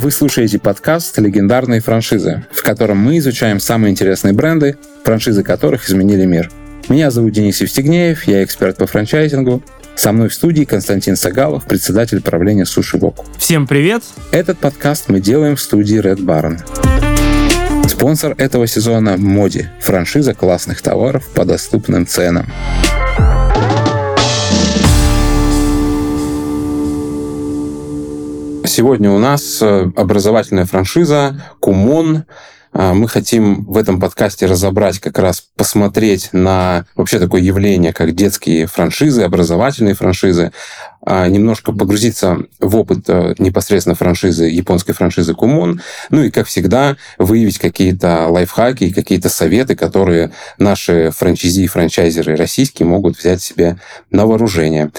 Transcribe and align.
Вы 0.00 0.10
слушаете 0.12 0.58
подкаст 0.58 1.18
«Легендарные 1.18 1.82
франшизы», 1.82 2.46
в 2.52 2.62
котором 2.62 2.96
мы 2.96 3.18
изучаем 3.18 3.60
самые 3.60 3.90
интересные 3.90 4.32
бренды, 4.32 4.78
франшизы 5.04 5.42
которых 5.42 5.86
изменили 5.86 6.24
мир. 6.24 6.50
Меня 6.88 7.10
зовут 7.10 7.34
Денис 7.34 7.60
Евстигнеев, 7.60 8.24
я 8.24 8.42
эксперт 8.42 8.78
по 8.78 8.86
франчайзингу. 8.86 9.62
Со 9.96 10.12
мной 10.12 10.30
в 10.30 10.34
студии 10.34 10.64
Константин 10.64 11.16
Сагалов, 11.16 11.66
председатель 11.66 12.22
правления 12.22 12.64
Суши 12.64 12.96
Вок. 12.96 13.26
Всем 13.36 13.66
привет! 13.66 14.02
Этот 14.32 14.56
подкаст 14.56 15.10
мы 15.10 15.20
делаем 15.20 15.56
в 15.56 15.60
студии 15.60 16.00
Red 16.00 16.24
Baron. 16.24 16.58
Спонсор 17.86 18.34
этого 18.38 18.66
сезона– 18.66 19.16
Моди, 19.18 19.68
франшиза 19.80 20.32
классных 20.32 20.80
товаров 20.80 21.28
по 21.34 21.44
доступным 21.44 22.06
ценам. 22.06 22.50
Сегодня 28.70 29.10
у 29.10 29.18
нас 29.18 29.60
э, 29.60 29.90
образовательная 29.96 30.64
франшиза 30.64 31.42
Кумон. 31.58 32.22
А, 32.72 32.94
мы 32.94 33.08
хотим 33.08 33.64
в 33.64 33.76
этом 33.76 33.98
подкасте 33.98 34.46
разобрать, 34.46 35.00
как 35.00 35.18
раз 35.18 35.42
посмотреть 35.56 36.28
на 36.32 36.86
вообще 36.94 37.18
такое 37.18 37.40
явление, 37.40 37.92
как 37.92 38.14
детские 38.14 38.68
франшизы, 38.68 39.22
образовательные 39.22 39.94
франшизы, 39.94 40.52
а, 41.04 41.26
немножко 41.26 41.72
погрузиться 41.72 42.38
в 42.60 42.76
опыт 42.76 43.06
э, 43.08 43.34
непосредственно 43.38 43.96
франшизы, 43.96 44.44
японской 44.44 44.92
франшизы 44.92 45.34
Кумон, 45.34 45.80
ну 46.10 46.22
и, 46.22 46.30
как 46.30 46.46
всегда, 46.46 46.96
выявить 47.18 47.58
какие-то 47.58 48.28
лайфхаки, 48.28 48.92
какие-то 48.92 49.30
советы, 49.30 49.74
которые 49.74 50.30
наши 50.58 51.10
франчайзи 51.10 51.62
и 51.62 51.66
франчайзеры 51.66 52.36
российские 52.36 52.86
могут 52.86 53.18
взять 53.18 53.42
себе 53.42 53.78
на 54.12 54.26
вооружение. 54.26 54.92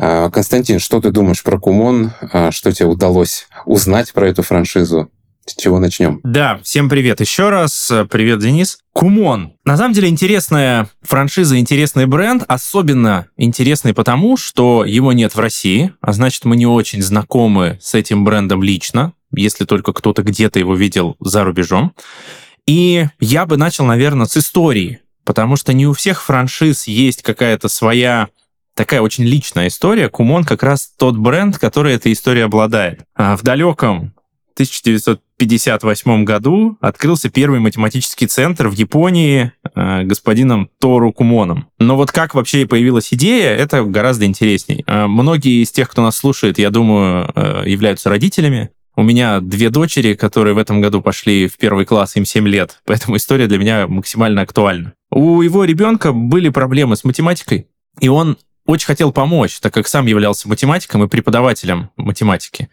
А, 0.00 0.30
Константин, 0.30 0.78
что 0.78 1.00
ты 1.00 1.10
думаешь 1.10 1.42
про 1.42 1.58
Кумон? 1.58 2.12
А, 2.32 2.50
что 2.50 2.72
тебе 2.72 2.86
удалось 2.86 3.46
узнать 3.64 4.12
про 4.12 4.28
эту 4.28 4.42
франшизу? 4.42 5.10
С 5.46 5.54
чего 5.54 5.78
начнем? 5.78 6.20
Да, 6.24 6.58
всем 6.62 6.88
привет 6.88 7.20
еще 7.20 7.50
раз. 7.50 7.92
Привет, 8.10 8.38
Денис. 8.40 8.78
Кумон. 8.94 9.52
На 9.64 9.76
самом 9.76 9.92
деле 9.92 10.08
интересная 10.08 10.88
франшиза, 11.02 11.58
интересный 11.58 12.06
бренд. 12.06 12.44
Особенно 12.48 13.26
интересный 13.36 13.92
потому, 13.92 14.38
что 14.38 14.86
его 14.86 15.12
нет 15.12 15.34
в 15.34 15.38
России, 15.38 15.92
а 16.00 16.12
значит 16.14 16.46
мы 16.46 16.56
не 16.56 16.66
очень 16.66 17.02
знакомы 17.02 17.78
с 17.82 17.94
этим 17.94 18.24
брендом 18.24 18.62
лично, 18.62 19.12
если 19.36 19.66
только 19.66 19.92
кто-то 19.92 20.22
где-то 20.22 20.58
его 20.58 20.74
видел 20.74 21.16
за 21.20 21.44
рубежом. 21.44 21.92
И 22.66 23.06
я 23.20 23.44
бы 23.44 23.58
начал, 23.58 23.84
наверное, 23.84 24.26
с 24.26 24.38
истории, 24.38 25.00
потому 25.24 25.56
что 25.56 25.74
не 25.74 25.86
у 25.86 25.92
всех 25.92 26.22
франшиз 26.22 26.86
есть 26.86 27.20
какая-то 27.22 27.68
своя 27.68 28.28
такая 28.74 29.00
очень 29.00 29.24
личная 29.24 29.68
история. 29.68 30.08
Кумон 30.08 30.44
как 30.44 30.62
раз 30.62 30.92
тот 30.98 31.16
бренд, 31.16 31.58
который 31.58 31.94
этой 31.94 32.12
историей 32.12 32.44
обладает. 32.44 33.00
А 33.14 33.36
в 33.36 33.42
далеком 33.42 34.14
1958 34.54 36.24
году 36.24 36.78
открылся 36.80 37.28
первый 37.28 37.58
математический 37.58 38.28
центр 38.28 38.68
в 38.68 38.74
Японии 38.74 39.52
э, 39.74 40.02
господином 40.04 40.70
Тору 40.78 41.12
Кумоном. 41.12 41.66
Но 41.80 41.96
вот 41.96 42.12
как 42.12 42.34
вообще 42.34 42.66
появилась 42.66 43.12
идея, 43.12 43.50
это 43.50 43.82
гораздо 43.82 44.26
интересней. 44.26 44.84
Э, 44.86 45.06
многие 45.08 45.62
из 45.62 45.72
тех, 45.72 45.90
кто 45.90 46.02
нас 46.02 46.16
слушает, 46.16 46.58
я 46.58 46.70
думаю, 46.70 47.30
э, 47.34 47.64
являются 47.66 48.08
родителями. 48.10 48.70
У 48.96 49.02
меня 49.02 49.40
две 49.40 49.70
дочери, 49.70 50.14
которые 50.14 50.54
в 50.54 50.58
этом 50.58 50.80
году 50.80 51.02
пошли 51.02 51.48
в 51.48 51.56
первый 51.56 51.84
класс, 51.84 52.14
им 52.14 52.24
7 52.24 52.46
лет, 52.46 52.80
поэтому 52.86 53.16
история 53.16 53.48
для 53.48 53.58
меня 53.58 53.88
максимально 53.88 54.42
актуальна. 54.42 54.92
У 55.10 55.42
его 55.42 55.64
ребенка 55.64 56.12
были 56.12 56.48
проблемы 56.48 56.94
с 56.94 57.02
математикой, 57.02 57.66
и 57.98 58.08
он 58.08 58.38
очень 58.66 58.86
хотел 58.86 59.12
помочь, 59.12 59.60
так 59.60 59.74
как 59.74 59.88
сам 59.88 60.06
являлся 60.06 60.48
математиком 60.48 61.04
и 61.04 61.08
преподавателем 61.08 61.90
математики. 61.96 62.68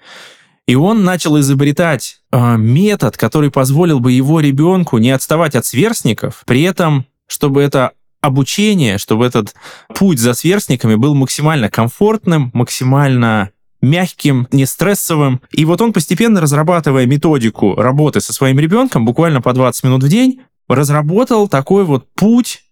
И 0.67 0.75
он 0.75 1.03
начал 1.03 1.39
изобретать 1.39 2.21
э, 2.31 2.57
метод, 2.57 3.17
который 3.17 3.51
позволил 3.51 3.99
бы 3.99 4.11
его 4.11 4.39
ребенку 4.39 4.99
не 4.99 5.11
отставать 5.11 5.55
от 5.55 5.65
сверстников, 5.65 6.43
при 6.45 6.61
этом, 6.61 7.05
чтобы 7.27 7.61
это 7.61 7.91
обучение, 8.21 8.97
чтобы 8.99 9.25
этот 9.25 9.55
путь 9.95 10.19
за 10.19 10.33
сверстниками 10.33 10.95
был 10.95 11.15
максимально 11.15 11.69
комфортным, 11.69 12.51
максимально 12.53 13.49
мягким, 13.81 14.47
не 14.51 14.65
стрессовым. 14.65 15.41
И 15.51 15.65
вот 15.65 15.81
он 15.81 15.91
постепенно, 15.91 16.39
разрабатывая 16.39 17.07
методику 17.07 17.75
работы 17.75 18.21
со 18.21 18.31
своим 18.31 18.59
ребенком, 18.59 19.05
буквально 19.05 19.41
по 19.41 19.53
20 19.53 19.83
минут 19.83 20.03
в 20.03 20.07
день, 20.07 20.41
разработал 20.69 21.47
такой 21.47 21.83
вот 21.83 22.07
путь 22.13 22.63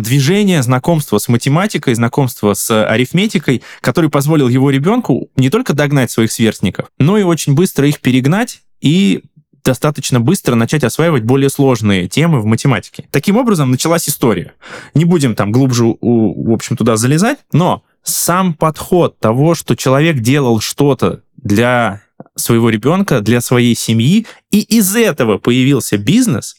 движение, 0.00 0.62
знакомство 0.62 1.18
с 1.18 1.28
математикой, 1.28 1.94
знакомство 1.94 2.54
с 2.54 2.84
арифметикой, 2.84 3.62
который 3.80 4.10
позволил 4.10 4.48
его 4.48 4.70
ребенку 4.70 5.28
не 5.36 5.50
только 5.50 5.74
догнать 5.74 6.10
своих 6.10 6.32
сверстников, 6.32 6.86
но 6.98 7.18
и 7.18 7.22
очень 7.22 7.54
быстро 7.54 7.86
их 7.88 8.00
перегнать 8.00 8.62
и 8.80 9.22
достаточно 9.64 10.20
быстро 10.20 10.54
начать 10.54 10.84
осваивать 10.84 11.24
более 11.24 11.50
сложные 11.50 12.08
темы 12.08 12.40
в 12.40 12.46
математике. 12.46 13.08
Таким 13.10 13.36
образом, 13.36 13.70
началась 13.70 14.08
история. 14.08 14.52
Не 14.94 15.04
будем 15.04 15.34
там 15.34 15.50
глубже, 15.50 15.84
в 16.00 16.52
общем, 16.52 16.76
туда 16.76 16.96
залезать, 16.96 17.38
но 17.52 17.82
сам 18.04 18.54
подход 18.54 19.18
того, 19.18 19.56
что 19.56 19.74
человек 19.74 20.20
делал 20.20 20.60
что-то 20.60 21.22
для 21.36 22.02
своего 22.36 22.70
ребенка, 22.70 23.20
для 23.20 23.40
своей 23.40 23.74
семьи, 23.74 24.26
и 24.52 24.60
из 24.60 24.94
этого 24.94 25.38
появился 25.38 25.98
бизнес, 25.98 26.56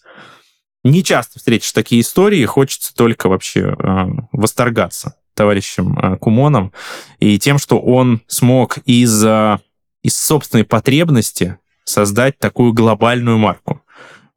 не 0.89 1.03
часто 1.03 1.39
встретишь 1.39 1.71
такие 1.71 2.01
истории, 2.01 2.45
хочется 2.45 2.93
только 2.93 3.29
вообще 3.29 3.75
э, 3.77 4.05
восторгаться 4.31 5.15
товарищем 5.33 5.97
э, 5.97 6.17
Кумоном 6.17 6.73
и 7.19 7.39
тем, 7.39 7.59
что 7.59 7.79
он 7.79 8.21
смог 8.27 8.79
из, 8.85 9.23
э, 9.23 9.59
из 10.01 10.17
собственной 10.17 10.65
потребности 10.65 11.57
создать 11.85 12.37
такую 12.39 12.73
глобальную 12.73 13.37
марку. 13.37 13.81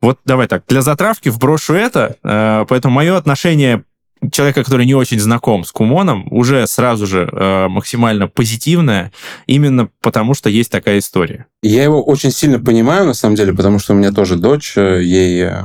Вот 0.00 0.18
давай 0.24 0.46
так, 0.46 0.64
для 0.68 0.82
затравки 0.82 1.28
вброшу 1.28 1.74
это, 1.74 2.16
э, 2.22 2.64
поэтому 2.68 2.94
мое 2.94 3.16
отношение 3.16 3.84
человека, 4.32 4.64
который 4.64 4.86
не 4.86 4.94
очень 4.94 5.18
знаком 5.18 5.64
с 5.64 5.72
Кумоном, 5.72 6.26
уже 6.30 6.66
сразу 6.66 7.06
же 7.06 7.28
э, 7.30 7.68
максимально 7.68 8.28
позитивное, 8.28 9.12
именно 9.46 9.88
потому 10.02 10.34
что 10.34 10.50
есть 10.50 10.70
такая 10.70 10.98
история. 10.98 11.46
Я 11.62 11.84
его 11.84 12.02
очень 12.02 12.30
сильно 12.30 12.58
понимаю, 12.58 13.04
на 13.04 13.14
самом 13.14 13.34
деле, 13.34 13.52
потому 13.52 13.78
что 13.78 13.92
у 13.92 13.96
меня 13.96 14.12
тоже 14.12 14.36
дочь, 14.36 14.74
э, 14.76 15.02
ей 15.02 15.44
э, 15.44 15.64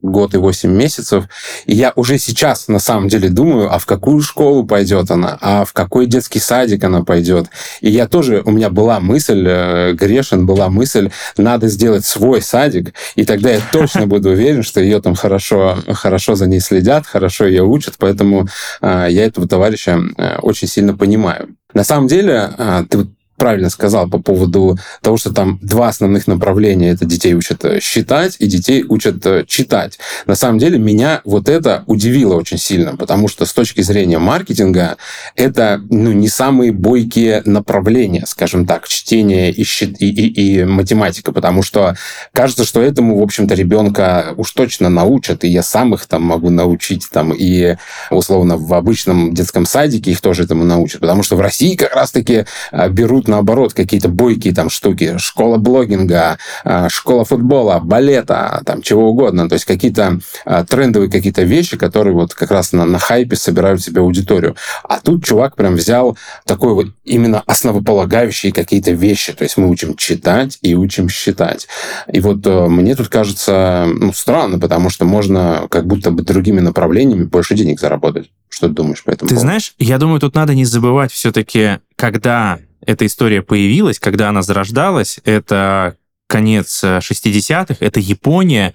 год 0.00 0.34
и 0.34 0.38
восемь 0.38 0.70
месяцев, 0.70 1.24
и 1.66 1.74
я 1.74 1.92
уже 1.96 2.18
сейчас, 2.18 2.68
на 2.68 2.78
самом 2.78 3.08
деле, 3.08 3.28
думаю, 3.28 3.72
а 3.72 3.78
в 3.78 3.86
какую 3.86 4.22
школу 4.22 4.64
пойдет 4.64 5.10
она, 5.10 5.36
а 5.40 5.64
в 5.64 5.72
какой 5.72 6.06
детский 6.06 6.40
садик 6.40 6.84
она 6.84 7.04
пойдет. 7.04 7.48
И 7.80 7.90
я 7.90 8.06
тоже, 8.06 8.42
у 8.44 8.50
меня 8.50 8.70
была 8.70 9.00
мысль, 9.00 9.44
э, 9.46 9.92
Грешин, 9.92 10.46
была 10.46 10.68
мысль, 10.68 11.10
надо 11.36 11.68
сделать 11.68 12.04
свой 12.04 12.40
садик, 12.40 12.94
и 13.14 13.24
тогда 13.24 13.50
я 13.50 13.60
точно 13.72 14.06
буду 14.06 14.30
уверен, 14.30 14.62
что 14.62 14.80
ее 14.80 15.00
там 15.00 15.14
хорошо, 15.14 15.78
хорошо 15.88 16.36
за 16.36 16.46
ней 16.46 16.60
следят, 16.60 17.06
хорошо 17.06 17.46
ее 17.46 17.64
учат, 17.64 17.93
учат, 17.94 17.98
поэтому 17.98 18.46
а, 18.80 19.06
я 19.06 19.24
этого 19.24 19.48
товарища 19.48 20.00
а, 20.16 20.38
очень 20.42 20.68
сильно 20.68 20.96
понимаю. 20.96 21.56
На 21.72 21.84
самом 21.84 22.06
деле, 22.06 22.50
а, 22.58 22.84
ты 22.84 23.06
правильно 23.44 23.68
сказал 23.68 24.08
по 24.08 24.18
поводу 24.18 24.78
того, 25.02 25.18
что 25.18 25.30
там 25.30 25.58
два 25.60 25.88
основных 25.88 26.26
направления. 26.26 26.92
Это 26.92 27.04
детей 27.04 27.34
учат 27.34 27.62
э, 27.66 27.78
считать 27.78 28.36
и 28.38 28.46
детей 28.46 28.86
учат 28.88 29.26
э, 29.26 29.44
читать. 29.46 29.98
На 30.24 30.34
самом 30.34 30.58
деле 30.58 30.78
меня 30.78 31.20
вот 31.26 31.50
это 31.50 31.84
удивило 31.86 32.36
очень 32.36 32.56
сильно, 32.56 32.96
потому 32.96 33.28
что 33.28 33.44
с 33.44 33.52
точки 33.52 33.82
зрения 33.82 34.18
маркетинга 34.18 34.96
это 35.36 35.78
ну, 35.90 36.12
не 36.12 36.28
самые 36.28 36.72
бойкие 36.72 37.42
направления, 37.44 38.24
скажем 38.26 38.64
так, 38.64 38.88
чтение 38.88 39.50
и, 39.52 39.62
счет, 39.62 40.00
и, 40.00 40.08
и, 40.08 40.60
и 40.60 40.64
математика, 40.64 41.30
потому 41.30 41.62
что 41.62 41.96
кажется, 42.32 42.64
что 42.64 42.80
этому, 42.80 43.18
в 43.18 43.22
общем-то, 43.22 43.54
ребенка 43.54 44.32
уж 44.38 44.52
точно 44.52 44.88
научат, 44.88 45.44
и 45.44 45.48
я 45.48 45.62
сам 45.62 45.92
их 45.92 46.06
там 46.06 46.22
могу 46.22 46.48
научить, 46.48 47.10
там, 47.12 47.34
и 47.36 47.76
условно 48.10 48.56
в 48.56 48.72
обычном 48.72 49.34
детском 49.34 49.66
садике 49.66 50.12
их 50.12 50.22
тоже 50.22 50.44
этому 50.44 50.64
научат, 50.64 51.02
потому 51.02 51.22
что 51.22 51.36
в 51.36 51.42
России 51.42 51.76
как 51.76 51.94
раз-таки 51.94 52.46
э, 52.72 52.88
берут 52.88 53.24
тут, 53.24 53.28
наоборот, 53.34 53.74
какие-то 53.74 54.08
бойкие 54.08 54.54
там 54.54 54.70
штуки. 54.70 55.16
Школа 55.18 55.58
блогинга, 55.58 56.38
а, 56.64 56.88
школа 56.88 57.24
футбола, 57.24 57.80
балета, 57.80 58.62
там 58.64 58.80
чего 58.82 59.10
угодно. 59.10 59.48
То 59.48 59.54
есть 59.54 59.64
какие-то 59.64 60.20
а, 60.44 60.64
трендовые 60.64 61.10
какие-то 61.10 61.42
вещи, 61.42 61.76
которые 61.76 62.14
вот 62.14 62.34
как 62.34 62.50
раз 62.50 62.72
на, 62.72 62.84
на 62.84 62.98
хайпе 62.98 63.36
собирают 63.36 63.82
себе 63.82 64.00
аудиторию. 64.00 64.56
А 64.84 65.00
тут 65.00 65.24
чувак 65.24 65.56
прям 65.56 65.74
взял 65.74 66.16
такой 66.46 66.74
вот 66.74 66.86
именно 67.04 67.42
основополагающие 67.46 68.52
какие-то 68.52 68.92
вещи. 68.92 69.32
То 69.32 69.42
есть 69.42 69.56
мы 69.56 69.68
учим 69.68 69.96
читать 69.96 70.58
и 70.62 70.74
учим 70.74 71.08
считать. 71.08 71.66
И 72.12 72.20
вот 72.20 72.46
э, 72.46 72.66
мне 72.68 72.94
тут 72.94 73.08
кажется 73.08 73.86
ну, 73.86 74.12
странно, 74.12 74.58
потому 74.58 74.90
что 74.90 75.04
можно 75.04 75.66
как 75.70 75.86
будто 75.86 76.10
бы 76.10 76.22
другими 76.22 76.60
направлениями 76.60 77.24
больше 77.24 77.54
денег 77.54 77.80
заработать. 77.80 78.30
Что 78.48 78.68
ты 78.68 78.74
думаешь 78.74 79.02
по 79.02 79.10
этому 79.10 79.28
Ты 79.28 79.34
поводу? 79.34 79.40
знаешь, 79.40 79.74
я 79.78 79.98
думаю, 79.98 80.20
тут 80.20 80.36
надо 80.36 80.54
не 80.54 80.64
забывать 80.64 81.10
все-таки, 81.10 81.78
когда 81.96 82.60
эта 82.86 83.06
история 83.06 83.42
появилась, 83.42 83.98
когда 83.98 84.28
она 84.28 84.42
зарождалась, 84.42 85.18
это 85.24 85.96
конец 86.26 86.82
60-х, 86.82 87.76
это 87.80 88.00
Япония, 88.00 88.74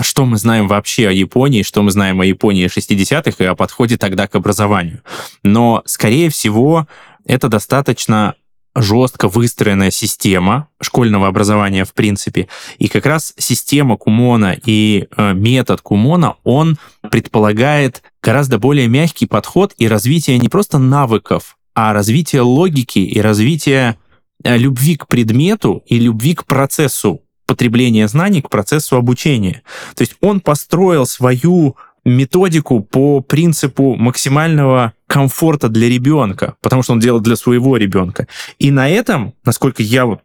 что 0.00 0.24
мы 0.24 0.36
знаем 0.36 0.68
вообще 0.68 1.08
о 1.08 1.12
Японии, 1.12 1.62
что 1.62 1.82
мы 1.82 1.90
знаем 1.90 2.20
о 2.20 2.24
Японии 2.24 2.66
60-х 2.66 3.42
и 3.42 3.46
о 3.46 3.54
подходе 3.54 3.96
тогда 3.96 4.26
к 4.26 4.34
образованию. 4.34 5.02
Но, 5.42 5.82
скорее 5.86 6.30
всего, 6.30 6.86
это 7.26 7.48
достаточно 7.48 8.34
жестко 8.74 9.28
выстроенная 9.28 9.90
система 9.90 10.68
школьного 10.80 11.28
образования 11.28 11.84
в 11.84 11.92
принципе. 11.92 12.48
И 12.78 12.88
как 12.88 13.04
раз 13.04 13.34
система 13.36 13.96
Кумона 13.96 14.56
и 14.64 15.08
э, 15.14 15.34
метод 15.34 15.82
Кумона, 15.82 16.36
он 16.42 16.78
предполагает 17.10 18.02
гораздо 18.22 18.58
более 18.58 18.88
мягкий 18.88 19.26
подход 19.26 19.74
и 19.76 19.88
развитие 19.88 20.38
не 20.38 20.48
просто 20.48 20.78
навыков, 20.78 21.58
а 21.74 21.92
развитие 21.92 22.42
логики 22.42 22.98
и 22.98 23.20
развитие 23.20 23.98
э, 24.44 24.56
любви 24.56 24.96
к 24.96 25.06
предмету 25.06 25.82
и 25.86 25.98
любви 25.98 26.34
к 26.34 26.44
процессу 26.44 27.22
потребления 27.46 28.08
знаний, 28.08 28.42
к 28.42 28.48
процессу 28.48 28.96
обучения. 28.96 29.62
То 29.94 30.02
есть 30.02 30.16
он 30.20 30.40
построил 30.40 31.06
свою 31.06 31.76
методику 32.04 32.80
по 32.82 33.20
принципу 33.20 33.94
максимального 33.94 34.92
комфорта 35.06 35.68
для 35.68 35.88
ребенка, 35.88 36.56
потому 36.60 36.82
что 36.82 36.92
он 36.92 37.00
делает 37.00 37.22
для 37.22 37.36
своего 37.36 37.76
ребенка. 37.76 38.26
И 38.58 38.70
на 38.70 38.88
этом, 38.88 39.34
насколько 39.44 39.82
я 39.82 40.06
вот 40.06 40.20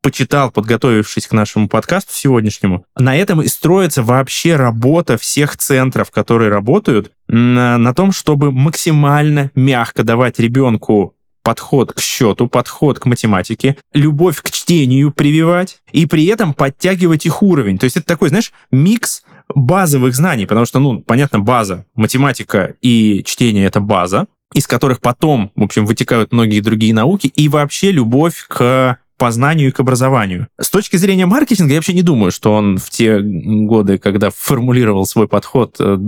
почитал, 0.00 0.50
подготовившись 0.50 1.26
к 1.26 1.32
нашему 1.32 1.68
подкасту 1.68 2.12
сегодняшнему, 2.14 2.84
на 2.96 3.16
этом 3.16 3.42
и 3.42 3.48
строится 3.48 4.02
вообще 4.02 4.56
работа 4.56 5.18
всех 5.18 5.56
центров, 5.56 6.10
которые 6.10 6.50
работают 6.50 7.12
на, 7.26 7.78
на 7.78 7.94
том, 7.94 8.12
чтобы 8.12 8.52
максимально 8.52 9.50
мягко 9.54 10.04
давать 10.04 10.38
ребенку 10.38 11.14
подход 11.42 11.94
к 11.94 12.00
счету, 12.00 12.46
подход 12.46 12.98
к 12.98 13.06
математике, 13.06 13.78
любовь 13.94 14.42
к 14.42 14.50
чтению 14.50 15.12
прививать 15.12 15.78
и 15.92 16.04
при 16.04 16.26
этом 16.26 16.52
подтягивать 16.52 17.24
их 17.24 17.42
уровень. 17.42 17.78
То 17.78 17.84
есть 17.84 17.96
это 17.96 18.06
такой, 18.06 18.28
знаешь, 18.28 18.52
микс 18.70 19.22
базовых 19.54 20.14
знаний, 20.14 20.44
потому 20.44 20.66
что, 20.66 20.78
ну, 20.78 21.00
понятно, 21.00 21.40
база, 21.40 21.86
математика 21.94 22.74
и 22.82 23.24
чтение— 23.24 23.64
это 23.66 23.80
база, 23.80 24.26
из 24.52 24.66
которых 24.66 25.00
потом, 25.00 25.50
в 25.56 25.62
общем, 25.62 25.86
вытекают 25.86 26.32
многие 26.32 26.60
другие 26.60 26.92
науки, 26.92 27.28
и 27.28 27.48
вообще 27.48 27.92
любовь 27.92 28.44
к 28.48 28.98
познанию 29.18 29.68
и 29.68 29.72
к 29.72 29.80
образованию. 29.80 30.48
С 30.58 30.70
точки 30.70 30.96
зрения 30.96 31.26
маркетинга, 31.26 31.72
я 31.72 31.78
вообще 31.78 31.92
не 31.92 32.02
думаю, 32.02 32.30
что 32.30 32.54
он 32.54 32.78
в 32.78 32.88
те 32.88 33.20
годы, 33.20 33.98
когда 33.98 34.30
формулировал 34.30 35.04
свой 35.04 35.28
подход, 35.28 35.76
э, 35.80 35.98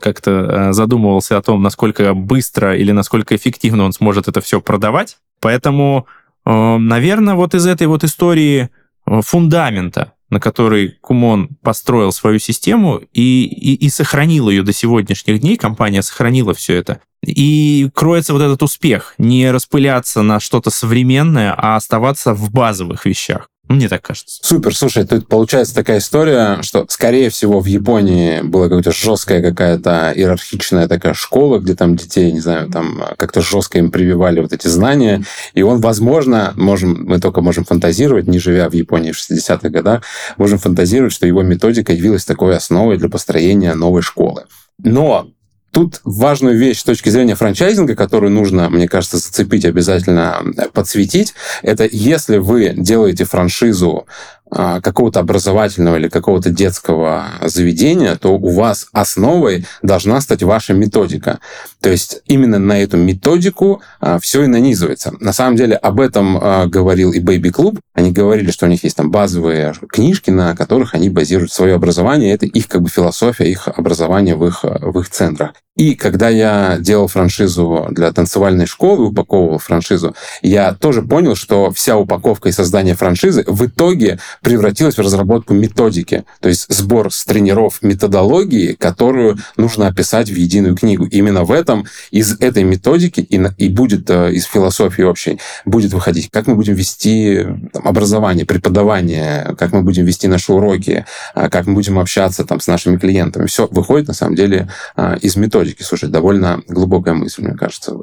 как-то 0.00 0.30
э, 0.30 0.72
задумывался 0.72 1.36
о 1.36 1.42
том, 1.42 1.62
насколько 1.62 2.14
быстро 2.14 2.76
или 2.76 2.92
насколько 2.92 3.36
эффективно 3.36 3.84
он 3.84 3.92
сможет 3.92 4.28
это 4.28 4.40
все 4.40 4.60
продавать. 4.60 5.18
Поэтому, 5.40 6.06
э, 6.46 6.76
наверное, 6.78 7.34
вот 7.34 7.54
из 7.54 7.66
этой 7.66 7.88
вот 7.88 8.04
истории 8.04 8.70
фундамента 9.04 10.12
на 10.30 10.40
который 10.40 10.96
Кумон 11.00 11.48
построил 11.62 12.12
свою 12.12 12.38
систему 12.38 13.00
и, 13.12 13.44
и, 13.44 13.74
и 13.74 13.88
сохранил 13.90 14.48
ее 14.48 14.62
до 14.62 14.72
сегодняшних 14.72 15.40
дней, 15.40 15.56
компания 15.56 16.02
сохранила 16.02 16.54
все 16.54 16.76
это. 16.76 17.00
И 17.24 17.90
кроется 17.94 18.32
вот 18.32 18.40
этот 18.40 18.62
успех, 18.62 19.14
не 19.18 19.50
распыляться 19.50 20.22
на 20.22 20.40
что-то 20.40 20.70
современное, 20.70 21.54
а 21.54 21.76
оставаться 21.76 22.32
в 22.32 22.50
базовых 22.50 23.04
вещах. 23.04 23.48
Мне 23.70 23.88
так 23.88 24.02
кажется. 24.02 24.40
Супер. 24.42 24.74
Слушай, 24.74 25.06
тут 25.06 25.28
получается 25.28 25.76
такая 25.76 25.98
история, 25.98 26.60
что, 26.62 26.86
скорее 26.88 27.30
всего, 27.30 27.60
в 27.60 27.66
Японии 27.66 28.42
была 28.42 28.64
какая-то 28.64 28.90
жесткая 28.90 29.40
какая-то 29.40 30.12
иерархичная 30.12 30.88
такая 30.88 31.14
школа, 31.14 31.60
где 31.60 31.76
там 31.76 31.94
детей, 31.94 32.32
не 32.32 32.40
знаю, 32.40 32.68
там 32.68 33.00
как-то 33.16 33.42
жестко 33.42 33.78
им 33.78 33.92
прививали 33.92 34.40
вот 34.40 34.52
эти 34.52 34.66
знания. 34.66 35.22
И 35.54 35.62
он, 35.62 35.80
возможно, 35.80 36.52
можем, 36.56 37.04
мы 37.04 37.20
только 37.20 37.42
можем 37.42 37.64
фантазировать, 37.64 38.26
не 38.26 38.40
живя 38.40 38.68
в 38.68 38.72
Японии 38.72 39.12
в 39.12 39.16
60-х 39.16 39.68
годах, 39.68 40.02
можем 40.36 40.58
фантазировать, 40.58 41.12
что 41.12 41.28
его 41.28 41.42
методика 41.42 41.92
явилась 41.92 42.24
такой 42.24 42.56
основой 42.56 42.98
для 42.98 43.08
построения 43.08 43.74
новой 43.74 44.02
школы. 44.02 44.46
Но 44.82 45.28
Тут 45.72 46.00
важную 46.02 46.58
вещь 46.58 46.80
с 46.80 46.84
точки 46.84 47.10
зрения 47.10 47.36
франчайзинга, 47.36 47.94
которую 47.94 48.32
нужно, 48.32 48.68
мне 48.70 48.88
кажется, 48.88 49.18
зацепить 49.18 49.64
обязательно, 49.64 50.42
э, 50.56 50.68
подсветить, 50.72 51.34
это 51.62 51.88
если 51.90 52.38
вы 52.38 52.74
делаете 52.76 53.24
франшизу 53.24 54.06
какого-то 54.50 55.20
образовательного 55.20 55.96
или 55.96 56.08
какого-то 56.08 56.50
детского 56.50 57.26
заведения, 57.42 58.16
то 58.16 58.36
у 58.36 58.50
вас 58.50 58.88
основой 58.92 59.64
должна 59.82 60.20
стать 60.20 60.42
ваша 60.42 60.74
методика. 60.74 61.38
То 61.80 61.88
есть 61.88 62.22
именно 62.26 62.58
на 62.58 62.82
эту 62.82 62.96
методику 62.96 63.82
а, 64.00 64.18
все 64.18 64.44
и 64.44 64.46
нанизывается. 64.46 65.12
На 65.20 65.32
самом 65.32 65.56
деле 65.56 65.76
об 65.76 66.00
этом 66.00 66.38
а, 66.40 66.66
говорил 66.66 67.12
и 67.12 67.20
Baby 67.20 67.52
Club. 67.52 67.78
Они 67.94 68.12
говорили, 68.12 68.50
что 68.50 68.66
у 68.66 68.68
них 68.68 68.84
есть 68.84 68.96
там 68.96 69.10
базовые 69.10 69.74
книжки, 69.88 70.30
на 70.30 70.54
которых 70.56 70.94
они 70.94 71.08
базируют 71.08 71.52
свое 71.52 71.74
образование. 71.74 72.34
Это 72.34 72.46
их 72.46 72.68
как 72.68 72.82
бы 72.82 72.88
философия, 72.88 73.50
их 73.50 73.68
образование 73.68 74.34
в 74.34 74.46
их, 74.46 74.62
в 74.62 74.98
их 74.98 75.08
центрах. 75.10 75.52
И 75.76 75.94
когда 75.94 76.28
я 76.28 76.76
делал 76.78 77.08
франшизу 77.08 77.86
для 77.90 78.12
танцевальной 78.12 78.66
школы, 78.66 79.06
упаковывал 79.06 79.58
франшизу, 79.58 80.14
я 80.42 80.74
тоже 80.74 81.00
понял, 81.00 81.34
что 81.34 81.70
вся 81.70 81.96
упаковка 81.96 82.50
и 82.50 82.52
создание 82.52 82.94
франшизы 82.94 83.44
в 83.46 83.64
итоге 83.64 84.18
превратилась 84.42 84.96
в 84.96 85.00
разработку 85.00 85.54
методики, 85.54 86.24
то 86.40 86.48
есть 86.48 86.66
сбор 86.72 87.12
с 87.12 87.24
тренеров 87.24 87.82
методологии, 87.82 88.74
которую 88.74 89.38
нужно 89.56 89.86
описать 89.86 90.30
в 90.30 90.34
единую 90.34 90.76
книгу. 90.76 91.04
Именно 91.06 91.44
в 91.44 91.52
этом, 91.52 91.86
из 92.10 92.38
этой 92.40 92.64
методики 92.64 93.20
и, 93.20 93.40
и 93.58 93.68
будет 93.68 94.08
э, 94.10 94.32
из 94.32 94.44
философии 94.44 95.02
общей, 95.02 95.38
будет 95.64 95.92
выходить, 95.92 96.30
как 96.30 96.46
мы 96.46 96.54
будем 96.54 96.74
вести 96.74 97.46
там, 97.72 97.86
образование, 97.86 98.46
преподавание, 98.46 99.54
как 99.58 99.72
мы 99.72 99.82
будем 99.82 100.04
вести 100.04 100.28
наши 100.28 100.52
уроки, 100.52 101.04
э, 101.34 101.48
как 101.48 101.66
мы 101.66 101.74
будем 101.74 101.98
общаться 101.98 102.44
там, 102.44 102.60
с 102.60 102.66
нашими 102.66 102.96
клиентами. 102.96 103.46
Все 103.46 103.66
выходит, 103.70 104.08
на 104.08 104.14
самом 104.14 104.36
деле, 104.36 104.68
э, 104.96 105.18
из 105.20 105.36
методики. 105.36 105.82
Слушай, 105.82 106.08
довольно 106.08 106.62
глубокая 106.68 107.14
мысль, 107.14 107.42
мне 107.42 107.54
кажется. 107.54 107.96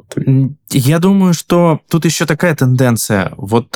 Я 0.69 0.99
думаю, 0.99 1.33
что 1.33 1.81
тут 1.89 2.05
еще 2.05 2.25
такая 2.25 2.55
тенденция. 2.55 3.33
Вот 3.37 3.75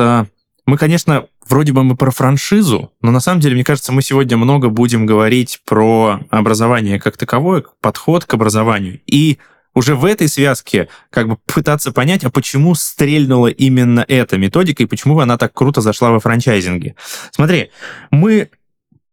мы, 0.65 0.77
конечно, 0.77 1.25
вроде 1.47 1.73
бы 1.73 1.83
мы 1.83 1.95
про 1.95 2.11
франшизу, 2.11 2.91
но 3.01 3.11
на 3.11 3.19
самом 3.19 3.41
деле, 3.41 3.55
мне 3.55 3.63
кажется, 3.63 3.91
мы 3.91 4.01
сегодня 4.01 4.37
много 4.37 4.69
будем 4.69 5.05
говорить 5.05 5.59
про 5.65 6.19
образование 6.29 6.99
как 6.99 7.17
таковое, 7.17 7.63
подход 7.81 8.25
к 8.25 8.33
образованию. 8.33 9.01
И 9.05 9.37
уже 9.73 9.95
в 9.95 10.05
этой 10.05 10.27
связке 10.27 10.89
как 11.09 11.27
бы 11.27 11.37
пытаться 11.45 11.91
понять, 11.91 12.23
а 12.23 12.29
почему 12.29 12.75
стрельнула 12.75 13.47
именно 13.47 14.05
эта 14.07 14.37
методика 14.37 14.83
и 14.83 14.85
почему 14.85 15.19
она 15.19 15.37
так 15.37 15.53
круто 15.53 15.81
зашла 15.81 16.11
во 16.11 16.19
франчайзинге. 16.19 16.95
Смотри, 17.31 17.71
мы 18.11 18.49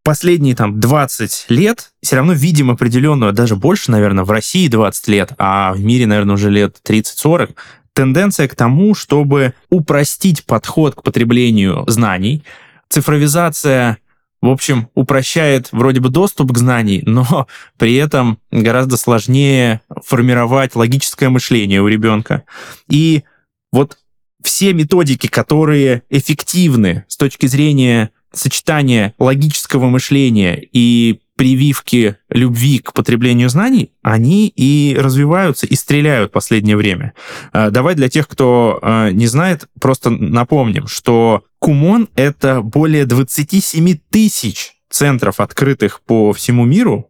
последние 0.03 0.55
там 0.55 0.81
20 0.81 1.47
лет 1.50 1.91
все 2.03 2.17
равно 2.17 2.33
видим 2.33 2.71
определенную, 2.71 3.33
даже 3.33 3.56
больше, 3.56 3.91
наверное, 3.91 4.25
в 4.25 4.31
России 4.31 4.67
20 4.67 5.09
лет, 5.09 5.33
а 5.39 5.75
в 5.75 5.81
мире, 5.81 6.06
наверное, 6.06 6.35
уже 6.35 6.50
лет 6.50 6.79
30-40, 6.83 7.55
тенденция 7.99 8.47
к 8.47 8.55
тому, 8.55 8.95
чтобы 8.95 9.55
упростить 9.71 10.45
подход 10.45 10.95
к 10.95 11.02
потреблению 11.02 11.83
знаний. 11.88 12.45
Цифровизация 12.88 13.99
в 14.40 14.47
общем, 14.47 14.88
упрощает 14.95 15.71
вроде 15.73 15.99
бы 15.99 16.11
доступ 16.11 16.52
к 16.52 16.59
знаний, 16.59 17.02
но 17.05 17.49
при 17.76 17.97
этом 17.97 18.38
гораздо 18.52 18.97
сложнее 18.97 19.81
формировать 20.07 20.76
логическое 20.76 21.28
мышление 21.28 21.83
у 21.83 21.88
ребенка. 21.88 22.45
И 22.88 23.25
вот 23.73 23.99
все 24.45 24.73
методики, 24.75 25.26
которые 25.26 26.05
эффективны 26.09 27.05
с 27.09 27.17
точки 27.17 27.47
зрения 27.47 28.11
сочетания 28.33 29.12
логического 29.19 29.88
мышления 29.88 30.64
и 30.71 31.21
прививки 31.38 32.16
любви 32.30 32.80
к 32.80 32.92
потреблению 32.92 33.49
знаний, 33.49 33.92
они 34.02 34.49
и 34.49 34.97
развиваются, 34.99 35.66
и 35.66 35.76
стреляют 35.76 36.30
в 36.30 36.33
последнее 36.33 36.76
время. 36.76 37.14
А, 37.52 37.71
давай 37.71 37.95
для 37.95 38.09
тех, 38.09 38.26
кто 38.26 38.80
а, 38.83 39.11
не 39.12 39.28
знает, 39.28 39.68
просто 39.80 40.11
напомним, 40.11 40.88
что 40.88 41.45
Кумон— 41.61 42.09
это 42.16 42.61
более 42.61 43.07
27 43.07 43.99
тысяч 44.11 44.73
центров, 44.90 45.38
открытых 45.38 46.00
по 46.00 46.33
всему 46.33 46.64
миру, 46.64 47.08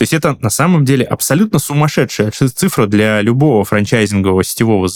то 0.00 0.04
есть 0.04 0.14
это 0.14 0.34
на 0.40 0.48
самом 0.48 0.86
деле 0.86 1.04
абсолютно 1.04 1.58
сумасшедшая 1.58 2.30
цифра 2.30 2.86
для 2.86 3.20
любого 3.20 3.66
франчайзингового 3.66 4.42
сетевого 4.42 4.88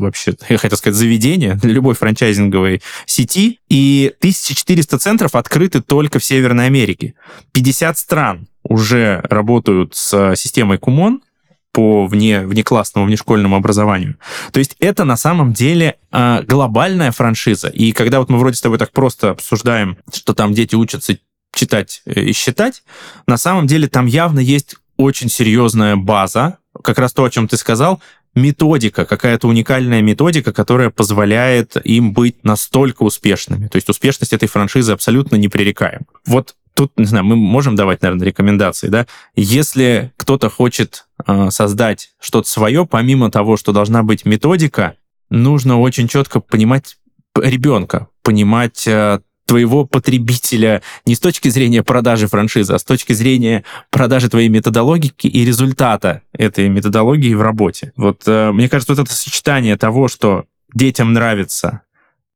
вообще, 0.00 0.34
я 0.48 0.58
хотел 0.58 0.76
сказать, 0.76 0.98
заведения, 0.98 1.54
для 1.54 1.74
любой 1.74 1.94
франчайзинговой 1.94 2.82
сети. 3.06 3.60
И 3.68 4.12
1400 4.18 4.98
центров 4.98 5.36
открыты 5.36 5.80
только 5.80 6.18
в 6.18 6.24
Северной 6.24 6.66
Америке. 6.66 7.14
50 7.52 7.98
стран 7.98 8.48
уже 8.64 9.20
работают 9.30 9.94
с 9.94 10.34
системой 10.34 10.78
Кумон, 10.78 11.22
по 11.70 12.06
вне, 12.06 12.40
внеклассному, 12.40 13.06
внешкольному 13.06 13.54
образованию. 13.54 14.16
То 14.50 14.58
есть 14.58 14.74
это 14.80 15.04
на 15.04 15.16
самом 15.16 15.52
деле 15.52 15.94
э, 16.10 16.42
глобальная 16.42 17.12
франшиза. 17.12 17.68
И 17.68 17.92
когда 17.92 18.18
вот 18.18 18.28
мы 18.28 18.38
вроде 18.38 18.56
с 18.56 18.60
тобой 18.60 18.78
так 18.78 18.90
просто 18.90 19.30
обсуждаем, 19.30 19.98
что 20.12 20.34
там 20.34 20.54
дети 20.54 20.74
учатся 20.74 21.16
читать 21.58 22.02
э, 22.06 22.20
и 22.20 22.32
считать, 22.32 22.82
на 23.26 23.36
самом 23.36 23.66
деле 23.66 23.88
там 23.88 24.06
явно 24.06 24.38
есть 24.38 24.76
очень 24.96 25.28
серьезная 25.28 25.96
база, 25.96 26.58
как 26.82 26.98
раз 26.98 27.12
то, 27.12 27.24
о 27.24 27.30
чем 27.30 27.48
ты 27.48 27.56
сказал, 27.56 28.00
методика, 28.34 29.04
какая-то 29.04 29.48
уникальная 29.48 30.00
методика, 30.00 30.52
которая 30.52 30.90
позволяет 30.90 31.76
им 31.84 32.12
быть 32.12 32.44
настолько 32.44 33.02
успешными. 33.02 33.66
То 33.68 33.76
есть 33.76 33.88
успешность 33.88 34.32
этой 34.32 34.48
франшизы 34.48 34.92
абсолютно 34.92 35.36
непререкаем. 35.36 36.06
Вот 36.26 36.54
тут, 36.74 36.92
не 36.96 37.06
знаю, 37.06 37.24
мы 37.24 37.34
можем 37.36 37.74
давать, 37.74 38.02
наверное, 38.02 38.26
рекомендации, 38.26 38.88
да? 38.88 39.06
Если 39.34 40.12
кто-то 40.16 40.48
хочет 40.48 41.06
э, 41.26 41.50
создать 41.50 42.12
что-то 42.20 42.48
свое, 42.48 42.86
помимо 42.86 43.30
того, 43.30 43.56
что 43.56 43.72
должна 43.72 44.02
быть 44.04 44.24
методика, 44.24 44.94
нужно 45.30 45.80
очень 45.80 46.06
четко 46.06 46.40
понимать, 46.40 46.98
ребенка, 47.36 48.08
понимать 48.22 48.86
э, 48.86 49.20
твоего 49.48 49.86
потребителя 49.86 50.82
не 51.06 51.14
с 51.14 51.20
точки 51.20 51.48
зрения 51.48 51.82
продажи 51.82 52.28
франшизы, 52.28 52.74
а 52.74 52.78
с 52.78 52.84
точки 52.84 53.14
зрения 53.14 53.64
продажи 53.90 54.28
твоей 54.28 54.50
методологики 54.50 55.26
и 55.26 55.44
результата 55.44 56.20
этой 56.32 56.68
методологии 56.68 57.32
в 57.32 57.40
работе. 57.40 57.92
Вот 57.96 58.22
э, 58.26 58.52
мне 58.52 58.68
кажется, 58.68 58.92
вот 58.92 59.02
это 59.02 59.12
сочетание 59.12 59.76
того, 59.78 60.06
что 60.08 60.44
детям 60.74 61.14
нравится, 61.14 61.80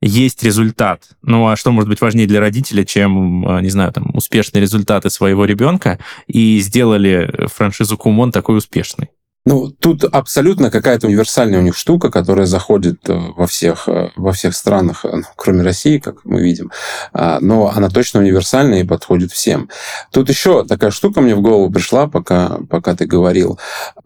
есть 0.01 0.43
результат. 0.43 1.11
Ну 1.21 1.47
а 1.49 1.57
что 1.57 1.71
может 1.71 1.91
быть 1.91 2.01
важнее 2.01 2.27
для 2.27 2.41
родителя, 2.41 2.83
чем, 2.85 3.47
э, 3.47 3.61
не 3.61 3.69
знаю, 3.69 3.93
там, 3.93 4.11
успешные 4.15 4.63
результаты 4.63 5.11
своего 5.11 5.45
ребенка, 5.45 5.99
и 6.27 6.61
сделали 6.61 7.47
франшизу 7.55 7.99
Кумон 7.99 8.33
такой 8.33 8.57
успешной? 8.57 9.11
Ну, 9.45 9.71
тут 9.71 10.05
абсолютно 10.05 10.71
какая-то 10.71 11.09
универсальная 11.09 11.59
у 11.59 11.63
них 11.63 11.77
штука, 11.77 12.11
которая 12.11 12.47
заходит 12.47 13.09
э, 13.09 13.19
во 13.37 13.49
всех, 13.49 13.89
э, 13.89 14.11
во 14.15 14.33
всех 14.33 14.55
странах, 14.55 15.05
э, 15.05 15.17
ну, 15.17 15.23
кроме 15.35 15.63
России, 15.63 15.99
как 15.99 16.25
мы 16.25 16.41
видим. 16.41 16.71
А, 17.13 17.41
но 17.41 17.73
она 17.75 17.89
точно 17.89 18.21
универсальная 18.21 18.83
и 18.83 18.87
подходит 18.87 19.33
всем. 19.33 19.69
Тут 20.13 20.29
еще 20.29 20.65
такая 20.65 20.93
штука 20.93 21.21
мне 21.21 21.35
в 21.35 21.41
голову 21.41 21.73
пришла, 21.73 22.07
пока, 22.07 22.59
пока 22.71 22.95
ты 22.95 23.05
говорил. 23.05 23.59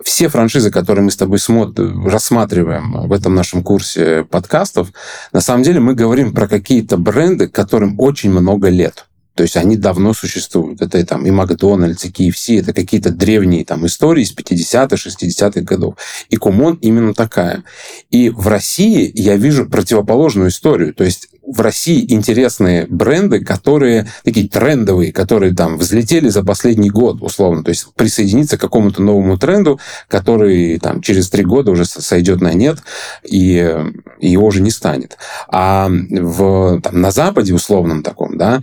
Все 0.02 0.28
франшизы, 0.28 0.70
которые 0.70 1.04
мы 1.04 1.10
с 1.10 1.16
тобой 1.16 1.38
смотрим, 1.38 2.06
рассматриваем 2.06 3.06
в 3.06 3.12
этом 3.12 3.34
нашем 3.34 3.62
курсе 3.62 4.24
подкастов, 4.24 4.88
на 5.32 5.42
самом 5.42 5.64
деле 5.64 5.80
мы 5.80 5.94
говорим 5.94 6.32
про 6.32 6.48
какие-то 6.48 6.96
бренды, 6.96 7.48
которым 7.48 8.00
очень 8.00 8.30
много 8.30 8.70
лет. 8.70 9.04
То 9.36 9.42
есть 9.42 9.56
они 9.58 9.76
давно 9.76 10.14
существуют. 10.14 10.80
Это 10.80 11.04
там 11.04 11.26
и 11.26 11.30
Макдональдс, 11.30 12.06
и 12.06 12.08
KFC, 12.08 12.60
это 12.60 12.72
какие-то 12.72 13.10
древние 13.10 13.66
там 13.66 13.84
истории 13.84 14.22
из 14.22 14.34
50-х, 14.34 14.96
60-х 14.96 15.60
годов. 15.60 15.96
И 16.30 16.36
Кумон 16.36 16.78
именно 16.80 17.12
такая. 17.12 17.62
И 18.10 18.30
в 18.30 18.48
России 18.48 19.12
я 19.14 19.36
вижу 19.36 19.66
противоположную 19.66 20.48
историю. 20.48 20.94
То 20.94 21.04
есть 21.04 21.28
в 21.46 21.60
России 21.60 22.04
интересные 22.12 22.86
бренды, 22.86 23.44
которые 23.44 24.08
такие 24.24 24.48
трендовые, 24.48 25.12
которые 25.12 25.54
там 25.54 25.78
взлетели 25.78 26.28
за 26.28 26.42
последний 26.42 26.90
год, 26.90 27.18
условно. 27.20 27.62
То 27.62 27.70
есть 27.70 27.86
присоединиться 27.94 28.58
к 28.58 28.60
какому-то 28.60 29.02
новому 29.02 29.38
тренду, 29.38 29.78
который 30.08 30.78
там 30.78 31.00
через 31.00 31.30
три 31.30 31.44
года 31.44 31.70
уже 31.70 31.84
сойдет 31.84 32.40
на 32.40 32.52
нет, 32.52 32.78
и, 33.22 33.74
его 34.20 34.46
уже 34.46 34.60
не 34.60 34.70
станет. 34.70 35.16
А 35.48 35.88
в, 35.88 36.80
там, 36.80 37.00
на 37.00 37.10
Западе, 37.10 37.54
условном 37.54 38.02
таком, 38.02 38.36
да, 38.36 38.60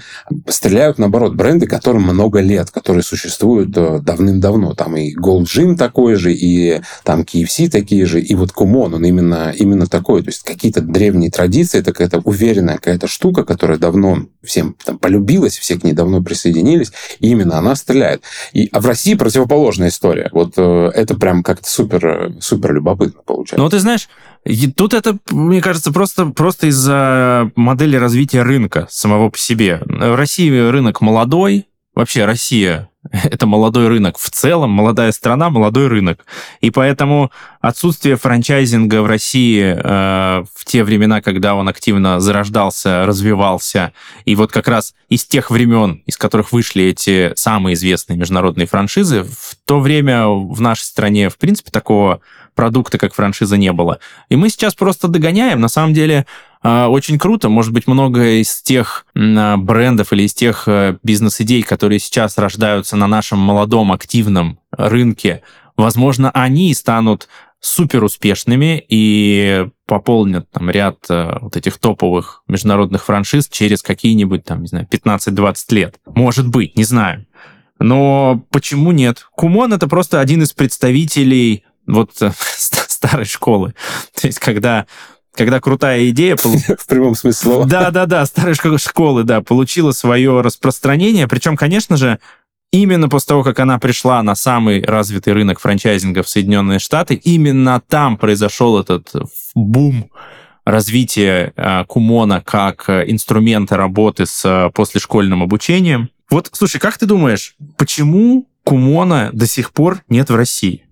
стреляют, 0.48 0.98
наоборот, 1.00 1.36
бренды, 1.36 1.68
которым 1.68 2.04
много 2.04 2.40
лет, 2.40 2.72
которые 2.72 3.04
существуют 3.04 3.75
э, 3.78 4.00
давным-давно. 4.02 4.74
Там 4.74 4.98
и 4.98 5.16
Gold 5.16 5.44
Gym 5.44 5.75
такой 5.75 6.16
же, 6.16 6.34
и 6.34 6.82
там 7.04 7.22
KFC 7.22 7.70
такие 7.70 8.06
же, 8.06 8.20
и 8.20 8.36
вот 8.36 8.52
Кумон, 8.52 8.94
он 8.94 9.06
именно, 9.06 9.54
именно 9.56 9.88
такой. 9.88 10.22
То 10.24 10.30
есть 10.30 10.44
какие-то 10.44 10.82
древние 10.82 11.32
традиции, 11.32 11.80
это 11.80 11.92
какая-то 11.92 12.22
уверенная 12.74 12.77
какая-то 12.77 13.08
штука, 13.08 13.44
которая 13.44 13.77
давно 13.77 14.18
всем 14.44 14.75
там 14.84 14.98
полюбилась, 14.98 15.58
все 15.58 15.80
к 15.80 15.84
ней 15.84 15.94
давно 15.94 16.22
присоединились, 16.22 16.92
и 17.20 17.30
именно 17.30 17.58
она 17.58 17.75
стреляет. 17.75 18.24
И, 18.53 18.70
а 18.72 18.80
в 18.80 18.86
России 18.86 19.15
противоположная 19.15 19.89
история. 19.89 20.30
Вот 20.32 20.53
э, 20.58 20.92
это 20.94 21.15
прям 21.15 21.44
как-то 21.44 21.70
супер, 21.70 22.34
супер 22.39 22.74
любопытно 22.74 23.22
получается. 23.25 23.63
Ну, 23.63 23.70
ты 23.70 23.80
знаешь, 23.80 24.10
тут 24.75 24.94
это, 24.94 25.18
мне 25.30 25.62
кажется, 25.62 25.92
просто, 25.92 26.27
просто 26.27 26.68
из-за 26.68 27.51
модели 27.56 27.96
развития 27.96 28.44
рынка 28.44 28.88
самого 28.89 29.30
по 29.30 29.38
себе. 29.38 29.82
В 29.86 30.15
России 30.15 30.50
рынок 30.50 31.01
молодой, 31.01 31.68
вообще 31.96 32.25
Россия 32.25 32.89
это 33.12 33.45
молодой 33.45 33.88
рынок 33.88 34.17
в 34.17 34.29
целом, 34.29 34.72
молодая 34.72 35.12
страна, 35.12 35.50
молодой 35.50 35.88
рынок. 35.88 36.25
И 36.62 36.72
поэтому 36.72 37.31
отсутствие 37.62 38.15
франчайзинга 38.15 39.01
в 39.01 39.05
России 39.05 39.75
э, 39.75 40.43
в 40.53 40.65
те 40.65 40.83
времена, 40.83 41.22
когда 41.22 41.55
он 41.55 41.67
активно 41.67 42.19
зарождался, 42.19 43.05
развивался, 43.05 43.93
и 44.25 44.36
вот 44.36 44.51
как 44.51 44.67
раз 44.67 44.93
из 45.10 45.25
тех 45.25 45.51
времен, 45.51 46.01
из 46.05 46.17
которых 46.17 46.51
вышли 46.51 46.86
эти 46.86 47.33
самые 47.36 47.74
известные 47.75 48.17
международные 48.17 48.67
франшизы, 48.67 49.24
в 49.24 49.55
то 49.65 49.79
время 49.79 50.27
в 50.27 50.62
нашей 50.62 50.83
стране, 50.83 51.29
в 51.29 51.38
принципе, 51.38 51.72
такого 51.72 52.22
продукта, 52.55 52.98
как 52.98 53.13
франшиза, 53.13 53.57
не 53.57 53.72
было. 53.72 54.00
И 54.29 54.36
мы 54.36 54.50
сейчас 54.50 54.75
просто 54.75 55.07
догоняем. 55.07 55.60
На 55.60 55.69
самом 55.69 55.93
деле, 55.93 56.25
очень 56.63 57.20
круто. 57.20 57.50
Может 57.50 57.74
быть, 57.74 57.88
много 57.88 58.41
из 58.41 58.62
тех 58.62 59.05
а, 59.15 59.58
брендов 59.58 60.13
или 60.13 60.24
из 60.24 60.34
тех 60.34 60.63
э, 60.67 60.98
бизнес-идей, 61.03 61.62
которые 61.62 62.00
сейчас 62.00 62.38
рождаются 62.38 62.96
на 62.96 63.08
нашем 63.08 63.39
молодом 63.39 63.91
активном 63.91 64.60
рынке, 64.72 65.41
возможно, 65.75 66.32
они 66.32 66.74
станут 66.74 67.27
супер 67.60 68.03
успешными 68.03 68.84
и 68.89 69.67
пополнят 69.86 70.50
там 70.51 70.70
ряд 70.70 70.98
э, 71.10 71.38
вот 71.41 71.55
этих 71.55 71.77
топовых 71.79 72.43
международных 72.48 73.05
франшиз 73.05 73.48
через 73.48 73.82
какие-нибудь 73.82 74.43
там, 74.43 74.62
не 74.62 74.67
знаю, 74.67 74.88
15-20 74.89 75.55
лет. 75.70 76.00
Может 76.05 76.48
быть, 76.48 76.77
не 76.77 76.84
знаю. 76.84 77.25
Но 77.79 78.43
почему 78.51 78.91
нет? 78.91 79.27
Кумон 79.32 79.74
это 79.74 79.88
просто 79.88 80.20
один 80.20 80.43
из 80.43 80.53
представителей 80.53 81.63
вот 81.88 82.22
э, 82.22 82.32
старой 82.58 83.25
школы. 83.25 83.74
То 84.20 84.27
есть, 84.27 84.39
когда 84.39 84.86
когда 85.36 85.60
крутая 85.60 86.10
идея... 86.10 86.36
В 86.42 86.88
прямом 86.88 87.16
смысле 87.16 87.34
слова. 87.34 87.66
Да, 87.66 87.92
да, 87.92 88.06
да, 88.06 88.25
старая 88.25 88.56
школы, 88.56 89.24
да, 89.24 89.42
получила 89.42 89.92
свое 89.92 90.42
распространение. 90.42 91.28
Причем, 91.28 91.58
конечно 91.58 91.98
же, 91.98 92.20
именно 92.72 93.10
после 93.10 93.28
того, 93.28 93.44
как 93.44 93.60
она 93.60 93.80
пришла 93.80 94.22
на 94.24 94.36
самый 94.36 94.84
развитый 94.84 95.34
рынок 95.34 95.60
франчайзинга 95.60 96.24
в 96.24 96.30
Соединенные 96.30 96.80
Штаты, 96.80 97.16
именно 97.16 97.82
там 97.88 98.18
произошел 98.18 98.80
этот 98.80 99.12
бум 99.56 100.10
развития 100.66 101.54
э, 101.56 101.84
Кумона 101.86 102.42
как 102.42 102.90
инструмента 102.90 103.75
работы 103.75 104.25
с 104.25 104.46
э, 104.46 104.72
послешкольным 104.74 105.44
обучением. 105.44 106.10
Вот, 106.30 106.50
слушай, 106.54 106.80
как 106.80 106.98
ты 106.98 107.06
думаешь, 107.06 107.56
почему 107.78 108.48
Кумона 108.63 109.30
до 109.34 109.46
сих 109.46 109.72
пор 109.72 110.04
нет 110.08 110.30
в 110.30 110.36
России? 110.36 110.86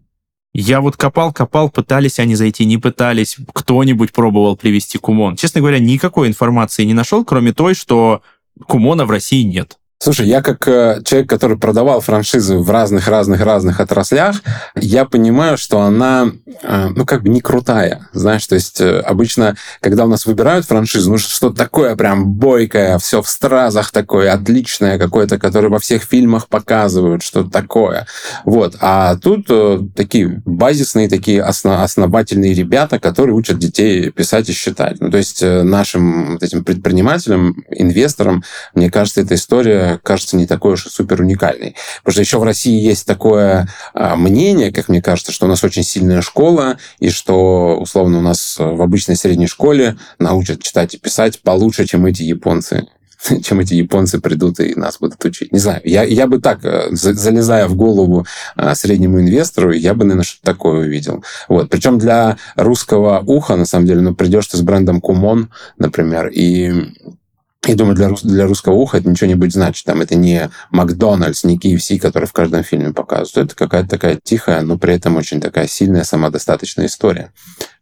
Я 0.54 0.82
вот 0.82 0.98
копал-копал, 0.98 1.70
пытались 1.70 2.20
они 2.20 2.36
зайти, 2.36 2.66
не 2.66 2.78
пытались. 2.78 3.38
Кто-нибудь 3.54 4.12
пробовал 4.12 4.58
привести 4.58 4.98
Кумон. 4.98 5.38
Честно 5.38 5.62
говоря, 5.62 5.80
никакой 5.80 6.28
информации 6.28 6.84
не 6.84 6.94
нашел, 6.94 7.24
кроме 7.24 7.54
той, 7.54 7.74
что 7.74 8.22
Кумона 8.68 9.06
в 9.06 9.12
России 9.12 9.44
нет. 9.44 9.78
Слушай, 10.04 10.30
я 10.30 10.42
как 10.42 10.68
э, 10.68 11.00
человек, 11.06 11.30
который 11.30 11.60
продавал 11.60 12.02
франшизы 12.02 12.58
в 12.58 12.68
разных-разных-разных 12.72 13.80
отраслях, 13.80 14.38
я 14.76 15.06
понимаю, 15.06 15.60
что 15.60 15.82
она, 15.82 16.32
э, 16.64 16.88
ну, 16.96 17.06
как 17.06 17.22
бы 17.22 17.30
не 17.30 17.40
крутая, 17.40 18.10
знаешь, 18.12 18.48
то 18.48 18.56
есть 18.56 18.82
э, 18.82 19.00
обычно, 19.02 19.56
когда 19.80 20.06
у 20.06 20.08
нас 20.08 20.26
выбирают 20.26 20.66
франшизу, 20.66 21.12
ну, 21.12 21.18
что-то 21.20 21.56
такое 21.56 21.96
прям 21.96 22.34
бойкое, 22.34 22.98
все 22.98 23.22
в 23.22 23.30
стразах 23.30 23.92
такое, 23.92 24.34
отличное 24.34 24.98
какое-то, 24.98 25.38
которое 25.38 25.68
во 25.68 25.78
всех 25.78 26.02
фильмах 26.02 26.48
показывают, 26.48 27.22
что-то 27.22 27.52
такое. 27.52 28.08
Вот. 28.44 28.78
А 28.80 29.18
тут 29.18 29.52
такие 29.94 30.42
базисные, 30.46 31.10
такие 31.10 31.44
основ- 31.44 31.84
основательные 31.84 32.56
ребята, 32.56 32.98
которые 32.98 33.36
учат 33.36 33.60
детей 33.60 34.10
писать 34.10 34.50
и 34.50 34.54
считать. 34.54 35.00
Ну, 35.00 35.12
то 35.12 35.18
есть 35.18 35.44
нашим 35.44 36.34
вот 36.34 36.42
этим 36.42 36.64
предпринимателям, 36.64 37.64
инвесторам, 37.70 38.44
мне 38.74 38.90
кажется, 38.90 39.22
эта 39.22 39.36
история 39.36 39.91
кажется 39.98 40.38
не 40.38 40.48
такой 40.48 40.74
уж 40.74 40.86
и 40.86 40.90
супер 40.90 41.22
уникальной. 41.22 41.76
Потому 42.04 42.14
что 42.14 42.22
еще 42.22 42.40
в 42.40 42.44
России 42.44 42.82
есть 42.82 43.06
такое 43.06 43.68
а, 43.94 44.16
мнение, 44.16 44.72
как 44.72 44.90
мне 44.90 45.02
кажется, 45.02 45.32
что 45.32 45.46
у 45.46 45.50
нас 45.50 45.64
очень 45.64 45.84
сильная 45.84 46.22
школа, 46.22 46.78
и 47.00 47.10
что, 47.10 47.78
условно, 47.80 48.20
у 48.20 48.22
нас 48.22 48.56
в 48.58 48.82
обычной 48.82 49.16
средней 49.16 49.48
школе 49.48 49.98
научат 50.20 50.64
читать 50.64 50.94
и 50.94 50.98
писать 50.98 51.42
получше, 51.42 51.86
чем 51.86 52.06
эти 52.06 52.24
японцы 52.24 52.88
чем 53.44 53.60
эти 53.60 53.76
японцы 53.76 54.20
придут 54.20 54.60
и 54.60 54.76
нас 54.76 54.98
будут 55.00 55.24
учить. 55.26 55.52
Не 55.52 55.60
знаю, 55.60 55.82
я, 55.84 56.04
я 56.04 56.28
бы 56.28 56.40
так, 56.40 56.64
э, 56.64 56.88
залезая 56.92 57.68
в 57.68 57.76
голову 57.76 58.26
а, 58.56 58.76
среднему 58.76 59.20
инвестору, 59.20 59.72
я 59.72 59.94
бы, 59.94 60.04
наверное, 60.04 60.24
что-то 60.24 60.46
такое 60.46 60.80
увидел. 60.82 61.24
Вот. 61.48 61.70
Причем 61.70 61.98
для 61.98 62.38
русского 62.56 63.24
уха, 63.26 63.56
на 63.56 63.66
самом 63.66 63.86
деле, 63.86 64.02
ну, 64.02 64.16
придешь 64.16 64.48
ты 64.48 64.58
с 64.58 64.62
брендом 64.62 65.02
Кумон, 65.02 65.50
например, 65.78 66.28
и 66.28 66.94
я 67.68 67.76
думаю, 67.76 67.96
для, 67.96 68.10
для 68.24 68.48
русского 68.48 68.74
уха 68.74 68.98
это 68.98 69.08
ничего 69.08 69.28
не 69.28 69.36
будет 69.36 69.54
значить. 69.54 69.86
Там 69.86 70.02
это 70.02 70.16
не 70.16 70.50
Макдональдс, 70.72 71.44
не 71.44 71.60
KFC, 71.60 72.00
который 72.00 72.26
в 72.26 72.34
каждом 72.34 72.64
фильме 72.64 72.92
показывают. 72.92 73.52
Это 73.52 73.56
какая-то 73.56 73.90
такая 73.90 74.20
тихая, 74.22 74.62
но 74.62 74.80
при 74.80 74.96
этом 74.96 75.16
очень 75.16 75.40
такая 75.40 75.68
сильная, 75.68 76.04
самодостаточная 76.04 76.88
история. 76.88 77.32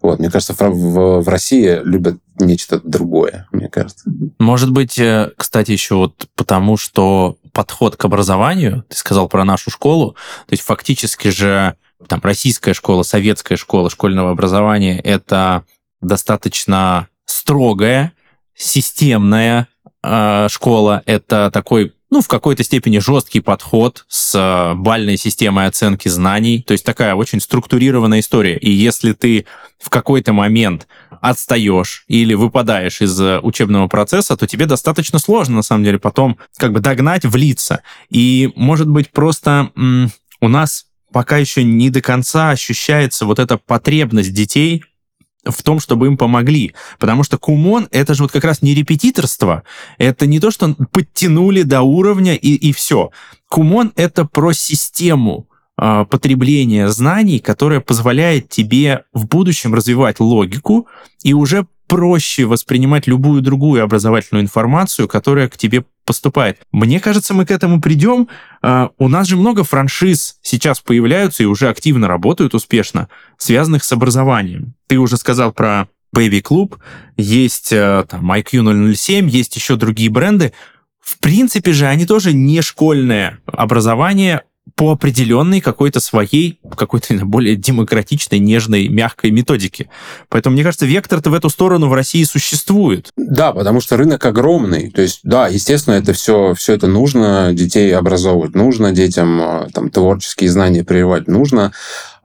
Вот, 0.02 0.20
мне 0.20 0.30
кажется, 0.30 0.54
в, 0.54 0.60
в, 0.60 1.22
в 1.22 1.30
России 1.30 1.80
любят 1.84 2.18
нечто 2.40 2.82
другое, 2.84 3.48
мне 3.54 3.70
кажется. 3.70 4.10
Может 4.38 4.72
быть, 4.72 5.00
э, 5.00 5.32
кстати, 5.38 5.72
еще 5.72 5.96
вот 5.96 6.28
потому, 6.36 6.76
что 6.76 7.38
подход 7.54 7.96
к 7.96 8.04
образованию, 8.04 8.84
ты 8.90 8.98
сказал 8.98 9.30
про 9.30 9.46
нашу 9.46 9.72
школу, 9.72 10.12
то 10.12 10.54
есть 10.54 10.64
фактически 10.64 11.30
же 11.30 11.76
там 12.08 12.20
российская 12.24 12.74
школа, 12.74 13.04
советская 13.04 13.58
школа 13.58 13.90
школьного 13.90 14.32
образования 14.32 15.00
это 15.00 15.64
достаточно 16.02 17.08
строгая, 17.26 18.14
системная 18.60 19.68
э, 20.04 20.48
школа, 20.50 21.02
это 21.06 21.50
такой 21.52 21.94
ну, 22.12 22.22
в 22.22 22.28
какой-то 22.28 22.64
степени 22.64 22.98
жесткий 22.98 23.40
подход 23.40 24.06
с 24.08 24.34
э, 24.36 24.74
бальной 24.76 25.16
системой 25.16 25.68
оценки 25.68 26.08
знаний. 26.08 26.64
То 26.64 26.72
есть 26.72 26.84
такая 26.84 27.14
очень 27.14 27.40
структурированная 27.40 28.20
история. 28.20 28.58
И 28.58 28.72
если 28.72 29.14
ты 29.14 29.46
в 29.80 29.90
какой-то 29.90 30.34
момент 30.34 30.88
отстаешь 31.22 32.06
или 32.08 32.34
выпадаешь 32.34 33.02
из 33.02 33.20
э, 33.22 33.40
учебного 33.40 33.88
процесса, 33.88 34.36
то 34.36 34.48
тебе 34.48 34.66
достаточно 34.66 35.20
сложно, 35.20 35.58
на 35.58 35.62
самом 35.62 35.84
деле, 35.84 36.00
потом 36.00 36.38
как 36.58 36.74
бы 36.74 36.80
догнать, 36.80 37.26
влиться. 37.26 37.84
И, 38.10 38.52
может 38.56 38.90
быть, 38.90 39.12
просто 39.12 39.72
у 40.42 40.48
нас 40.48 40.88
пока 41.12 41.38
еще 41.38 41.64
не 41.64 41.90
до 41.90 42.02
конца 42.02 42.50
ощущается 42.52 43.26
вот 43.26 43.40
эта 43.40 43.58
потребность 43.58 44.34
детей 44.34 44.84
в 45.52 45.64
том, 45.64 45.80
чтобы 45.80 46.08
им 46.08 46.18
помогли. 46.18 46.74
Потому 47.00 47.24
что 47.24 47.38
кумон— 47.38 47.88
это 47.92 48.14
же 48.14 48.24
вот 48.24 48.32
как 48.32 48.44
раз 48.44 48.62
не 48.62 48.74
репетиторство, 48.74 49.64
это 49.98 50.26
не 50.26 50.40
то, 50.40 50.52
что 50.52 50.76
подтянули 50.92 51.64
до 51.64 51.82
уровня 51.82 52.36
и, 52.36 52.54
и 52.54 52.72
все. 52.72 53.12
Кумон— 53.48 53.92
это 53.96 54.26
про 54.26 54.54
систему 54.54 55.48
э, 55.82 56.06
потребления 56.10 56.90
знаний, 56.90 57.40
которая 57.40 57.80
позволяет 57.80 58.50
тебе 58.50 59.04
в 59.14 59.28
будущем 59.28 59.74
развивать 59.74 60.20
логику 60.20 60.88
и 61.24 61.34
уже 61.34 61.66
проще 61.90 62.46
воспринимать 62.46 63.08
любую 63.08 63.42
другую 63.42 63.84
образовательную 63.84 64.44
информацию, 64.44 65.08
которая 65.08 65.50
к 65.50 65.58
тебе 65.58 65.84
поступает. 66.10 66.58
Мне 66.72 67.00
кажется, 67.00 67.36
мы 67.36 67.46
к 67.46 67.52
этому 67.52 67.80
придем. 67.80 68.30
А, 68.64 68.90
у 68.98 69.10
нас 69.10 69.28
же 69.28 69.38
много 69.38 69.64
франшиз 69.64 70.38
сейчас 70.42 70.80
появляются 70.80 71.44
и 71.44 71.46
уже 71.46 71.70
активно 71.70 72.08
работают 72.08 72.56
успешно, 72.56 73.10
связанных 73.38 73.84
с 73.84 73.92
образованием. 73.92 74.74
Ты 74.88 74.98
уже 74.98 75.18
сказал 75.18 75.52
про 75.54 75.88
Baby 76.16 76.42
Club, 76.42 76.78
есть 77.16 77.72
э, 77.72 78.06
там 78.10 78.32
IQ 78.32 78.96
007, 78.96 79.30
есть 79.30 79.56
еще 79.56 79.76
другие 79.76 80.10
бренды. 80.10 80.52
В 81.00 81.20
принципе 81.20 81.74
же 81.74 81.86
они 81.86 82.08
тоже 82.08 82.34
не 82.34 82.64
школьное 82.64 83.38
образование, 83.46 84.42
по 84.76 84.92
определенной 84.92 85.62
какой-то 85.62 86.00
своей, 86.00 86.60
какой-то 86.76 87.14
более 87.26 87.56
демократичной, 87.56 88.40
нежной, 88.40 88.88
мягкой 88.88 89.32
методике. 89.32 89.90
Поэтому, 90.30 90.54
мне 90.54 90.64
кажется, 90.64 90.86
вектор-то 90.86 91.30
в 91.30 91.34
эту 91.34 91.50
сторону 91.50 91.88
в 91.88 91.94
России 91.94 92.24
существует. 92.24 93.12
Да, 93.18 93.52
потому 93.52 93.82
что 93.82 93.98
рынок 93.98 94.26
огромный. 94.26 94.90
То 94.92 95.02
есть, 95.02 95.22
да, 95.24 95.48
естественно, 95.48 95.96
это 95.96 96.14
все, 96.14 96.54
все 96.56 96.74
это 96.74 96.88
нужно, 96.88 97.52
детей 97.54 97.96
образовывать 97.96 98.56
нужно, 98.56 98.92
детям 98.92 99.40
а, 99.42 99.68
там, 99.74 99.90
творческие 99.90 100.50
знания 100.50 100.84
прививать 100.84 101.28
нужно. 101.28 101.72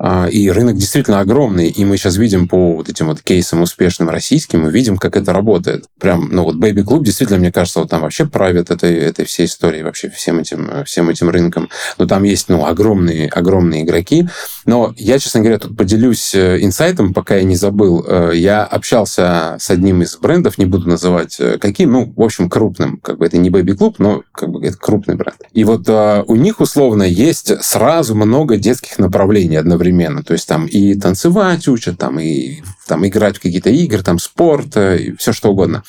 А, 0.06 0.26
и 0.26 0.50
рынок 0.50 0.76
действительно 0.76 1.20
огромный, 1.20 1.70
и 1.70 1.82
мы 1.86 1.96
сейчас 1.96 2.18
видим 2.18 2.46
по 2.46 2.74
вот 2.74 2.90
этим 2.90 3.06
вот 3.06 3.22
кейсам 3.22 3.62
успешным 3.62 4.10
российским, 4.10 4.64
мы 4.64 4.70
видим, 4.70 4.98
как 4.98 5.16
это 5.16 5.32
работает. 5.32 5.86
Прям, 5.98 6.28
ну 6.30 6.44
вот 6.44 6.56
Baby 6.56 6.84
Club 6.84 7.04
действительно, 7.04 7.38
мне 7.38 7.50
кажется, 7.50 7.80
вот 7.80 7.88
там 7.88 8.02
вообще 8.02 8.26
правит 8.26 8.70
этой, 8.70 8.94
этой 8.98 9.24
всей 9.24 9.46
историей, 9.46 9.82
вообще 9.82 10.10
всем 10.10 10.40
этим, 10.40 10.84
всем 10.84 11.08
этим 11.08 11.30
рынком. 11.30 11.70
Но 11.96 12.04
там 12.04 12.24
есть, 12.24 12.50
ну, 12.50 12.66
огромные, 12.66 13.30
огромные 13.30 13.80
игроки. 13.82 14.28
Но 14.66 14.92
я, 14.98 15.18
честно 15.18 15.40
говоря, 15.40 15.58
тут 15.58 15.74
поделюсь 15.74 16.34
э, 16.34 16.58
инсайтом, 16.60 17.14
пока 17.14 17.36
я 17.36 17.44
не 17.44 17.56
забыл. 17.56 18.04
Э, 18.06 18.32
я 18.34 18.62
общался 18.62 19.56
с 19.58 19.70
одним 19.70 20.02
из 20.02 20.18
брендов, 20.18 20.58
не 20.58 20.66
буду 20.66 20.86
называть 20.86 21.40
э, 21.40 21.56
каким, 21.58 21.92
ну, 21.92 22.12
в 22.14 22.22
общем, 22.22 22.50
крупным. 22.50 22.98
Как 22.98 23.16
бы 23.16 23.24
это 23.24 23.38
не 23.38 23.48
Baby 23.48 23.74
Club, 23.74 23.94
но 23.96 24.22
как 24.32 24.50
бы 24.50 24.62
это 24.66 24.76
крупный 24.76 25.14
бренд. 25.14 25.38
И 25.54 25.64
вот 25.64 25.88
у 25.88 26.36
них, 26.36 26.60
условно, 26.60 27.04
есть 27.04 27.64
сразу 27.64 28.14
много 28.14 28.58
детских 28.58 28.98
направлений 28.98 29.56
одновременно 29.56 29.93
одновременно. 29.94 30.22
То 30.22 30.32
есть 30.32 30.48
там 30.48 30.66
и 30.66 30.94
танцевать 30.94 31.68
учат, 31.68 31.98
там 31.98 32.18
и 32.18 32.62
там, 32.86 33.06
играть 33.06 33.36
в 33.36 33.40
какие-то 33.40 33.70
игры, 33.70 34.02
там 34.02 34.18
спорт, 34.18 34.76
э, 34.76 34.98
и 34.98 35.16
все 35.16 35.32
что 35.32 35.50
угодно. 35.50 35.82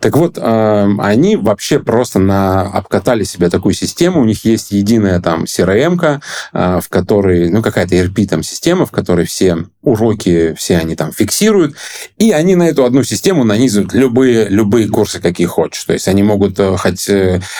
Так 0.00 0.16
вот, 0.16 0.38
э, 0.38 0.88
они 0.98 1.36
вообще 1.36 1.78
просто 1.78 2.18
на, 2.18 2.62
обкатали 2.62 3.24
себе 3.24 3.50
такую 3.50 3.74
систему. 3.74 4.20
У 4.20 4.24
них 4.24 4.44
есть 4.44 4.70
единая 4.70 5.20
там 5.20 5.44
CRM, 5.44 6.20
э, 6.52 6.80
в 6.80 6.88
которой, 6.88 7.50
ну, 7.50 7.62
какая-то 7.62 7.94
ERP 7.94 8.26
там 8.26 8.42
система, 8.42 8.86
в 8.86 8.90
которой 8.90 9.26
все 9.26 9.64
уроки, 9.82 10.54
все 10.56 10.78
они 10.78 10.96
там 10.96 11.12
фиксируют, 11.12 11.76
и 12.16 12.30
они 12.30 12.56
на 12.56 12.68
эту 12.68 12.84
одну 12.84 13.04
систему 13.04 13.44
нанизывают 13.44 13.92
любые, 13.92 14.48
любые 14.48 14.88
курсы, 14.88 15.20
какие 15.20 15.46
хочешь. 15.46 15.84
То 15.84 15.92
есть 15.92 16.08
они 16.08 16.22
могут 16.22 16.58
хоть 16.78 17.10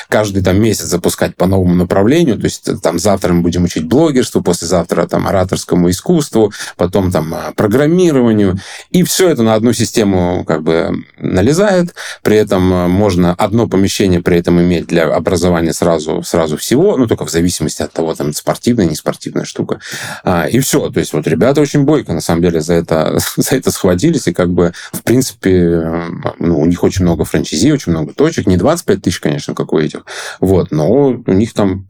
каждый 0.08 0.42
там 0.42 0.58
месяц 0.58 0.86
запускать 0.86 1.36
по 1.36 1.46
новому 1.46 1.74
направлению, 1.74 2.38
то 2.38 2.44
есть 2.44 2.80
там 2.82 2.98
завтра 2.98 3.34
мы 3.34 3.42
будем 3.42 3.64
учить 3.64 3.84
блогерству, 3.84 4.42
послезавтра 4.42 5.06
там 5.06 5.26
ораторскому 5.26 5.90
искусству, 5.90 6.50
потом 6.78 7.12
там 7.12 7.34
программированию. 7.56 8.58
И 8.90 9.02
все 9.02 9.28
это 9.28 9.42
на 9.42 9.54
одну 9.54 9.72
систему 9.72 10.44
как 10.46 10.62
бы 10.62 11.04
налезает. 11.18 11.94
При 12.22 12.36
этом 12.36 12.72
э, 12.72 12.86
можно 12.88 13.34
одно 13.34 13.68
помещение 13.68 14.20
при 14.22 14.38
этом 14.38 14.60
иметь 14.60 14.86
для 14.86 15.04
образования 15.04 15.72
сразу, 15.72 16.22
сразу 16.22 16.56
всего, 16.56 16.96
ну, 16.96 17.06
только 17.06 17.24
в 17.26 17.30
зависимости 17.30 17.82
от 17.82 17.92
того, 17.92 18.14
там, 18.14 18.32
спортивная, 18.32 18.86
не 18.86 18.94
спортивная 18.94 19.44
штука. 19.44 19.80
А, 20.24 20.46
и 20.46 20.58
все. 20.60 20.90
То 20.90 21.00
есть 21.00 21.12
вот 21.12 21.26
ребята 21.26 21.60
очень 21.60 21.84
бойко, 21.84 22.12
на 22.12 22.20
самом 22.20 22.42
деле, 22.42 22.60
за 22.60 22.74
это, 22.74 23.18
за 23.36 23.56
это 23.56 23.70
схватились. 23.70 24.26
И 24.28 24.32
как 24.32 24.50
бы, 24.50 24.72
в 24.92 25.02
принципе, 25.02 25.50
э, 25.52 26.02
ну, 26.38 26.60
у 26.60 26.66
них 26.66 26.82
очень 26.82 27.04
много 27.04 27.24
франчайзи, 27.24 27.72
очень 27.72 27.92
много 27.92 28.12
точек. 28.12 28.46
Не 28.46 28.56
25 28.56 29.02
тысяч, 29.02 29.20
конечно, 29.20 29.54
как 29.54 29.72
у 29.72 29.78
этих. 29.78 30.04
Вот. 30.40 30.70
Но 30.70 30.90
у 30.90 31.32
них 31.32 31.52
там 31.54 31.86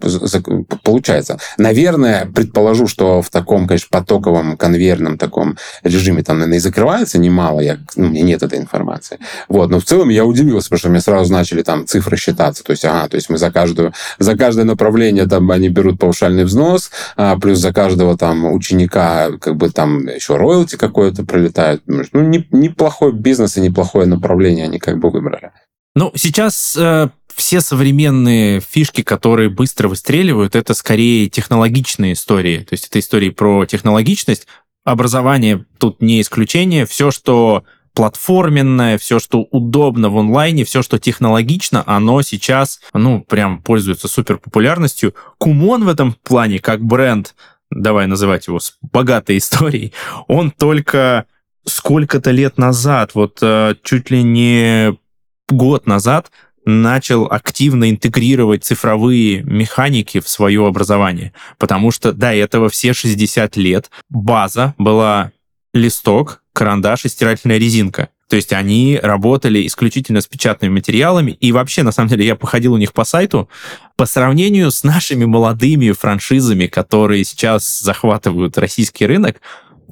получается. 0.82 1.38
Наверное, 1.58 2.26
предположу, 2.26 2.86
что 2.86 3.22
в 3.22 3.30
таком, 3.30 3.66
конечно, 3.66 3.88
потоковом, 3.90 4.56
конвейерном 4.56 5.18
таком 5.18 5.56
режиме, 5.82 6.22
там, 6.22 6.38
наверное, 6.38 6.58
язык 6.58 6.73
закрывается 6.74 7.18
немало, 7.18 7.60
я, 7.60 7.78
ну, 7.94 8.06
у 8.06 8.10
меня 8.10 8.22
нет 8.22 8.42
этой 8.42 8.58
информации. 8.58 9.20
Вот, 9.48 9.70
но 9.70 9.78
в 9.78 9.84
целом 9.84 10.08
я 10.08 10.24
удивился, 10.24 10.68
потому 10.68 10.78
что 10.78 10.88
мне 10.90 11.00
сразу 11.00 11.32
начали 11.32 11.62
там 11.62 11.86
цифры 11.86 12.16
считаться. 12.16 12.64
То 12.64 12.72
есть, 12.72 12.84
ага, 12.84 13.08
то 13.08 13.16
есть 13.16 13.30
мы 13.30 13.38
за 13.38 13.52
каждую, 13.52 13.92
за 14.18 14.36
каждое 14.36 14.64
направление 14.64 15.26
там 15.26 15.50
они 15.50 15.68
берут 15.68 16.00
паушальный 16.00 16.44
взнос, 16.44 16.90
а, 17.16 17.38
плюс 17.38 17.58
за 17.58 17.72
каждого 17.72 18.18
там 18.18 18.44
ученика 18.52 19.30
как 19.40 19.56
бы 19.56 19.70
там 19.70 20.08
еще 20.08 20.36
роялти 20.36 20.76
какое-то 20.76 21.24
пролетает. 21.24 21.82
Ну, 21.86 22.04
не, 22.12 22.46
неплохой 22.50 23.12
бизнес 23.12 23.56
и 23.56 23.60
неплохое 23.60 24.06
направление 24.06 24.64
они 24.64 24.78
как 24.80 24.98
бы 24.98 25.10
выбрали. 25.10 25.52
Ну, 25.94 26.10
сейчас 26.16 26.74
э, 26.76 27.08
все 27.34 27.60
современные 27.60 28.60
фишки, 28.60 29.02
которые 29.02 29.48
быстро 29.48 29.88
выстреливают, 29.88 30.56
это 30.56 30.74
скорее 30.74 31.28
технологичные 31.28 32.14
истории. 32.14 32.58
То 32.58 32.72
есть 32.72 32.88
это 32.88 32.98
истории 32.98 33.30
про 33.30 33.64
технологичность, 33.64 34.48
Образование 34.84 35.64
тут 35.78 36.02
не 36.02 36.20
исключение. 36.20 36.86
Все, 36.86 37.10
что 37.10 37.64
платформенное, 37.94 38.98
все, 38.98 39.18
что 39.18 39.42
удобно 39.50 40.10
в 40.10 40.18
онлайне, 40.18 40.64
все, 40.64 40.82
что 40.82 40.98
технологично, 40.98 41.82
оно 41.86 42.22
сейчас, 42.22 42.80
ну, 42.92 43.22
прям 43.22 43.62
пользуется 43.62 44.08
супер 44.08 44.38
популярностью. 44.38 45.14
Кумон 45.38 45.84
в 45.84 45.88
этом 45.88 46.14
плане, 46.24 46.58
как 46.58 46.84
бренд, 46.84 47.34
давай 47.70 48.06
называть 48.06 48.48
его 48.48 48.58
с 48.58 48.76
богатой 48.82 49.38
историей, 49.38 49.92
он 50.26 50.50
только 50.50 51.26
сколько-то 51.64 52.30
лет 52.30 52.58
назад, 52.58 53.12
вот 53.14 53.38
э, 53.40 53.76
чуть 53.82 54.10
ли 54.10 54.22
не 54.22 54.98
год 55.48 55.86
назад, 55.86 56.30
начал 56.64 57.26
активно 57.26 57.90
интегрировать 57.90 58.64
цифровые 58.64 59.42
механики 59.42 60.20
в 60.20 60.28
свое 60.28 60.66
образование. 60.66 61.32
Потому 61.58 61.90
что 61.90 62.12
до 62.12 62.34
этого 62.34 62.68
все 62.68 62.92
60 62.92 63.56
лет 63.56 63.90
база 64.08 64.74
была 64.78 65.32
листок, 65.72 66.42
карандаш 66.52 67.04
и 67.04 67.08
стирательная 67.08 67.58
резинка. 67.58 68.08
То 68.28 68.36
есть 68.36 68.52
они 68.52 68.98
работали 69.02 69.66
исключительно 69.66 70.20
с 70.20 70.26
печатными 70.26 70.72
материалами. 70.72 71.32
И 71.32 71.52
вообще, 71.52 71.82
на 71.82 71.92
самом 71.92 72.08
деле, 72.08 72.26
я 72.26 72.36
походил 72.36 72.72
у 72.72 72.78
них 72.78 72.92
по 72.92 73.04
сайту. 73.04 73.48
По 73.96 74.06
сравнению 74.06 74.70
с 74.70 74.82
нашими 74.82 75.24
молодыми 75.24 75.92
франшизами, 75.92 76.66
которые 76.66 77.24
сейчас 77.24 77.80
захватывают 77.80 78.56
российский 78.56 79.06
рынок, 79.06 79.40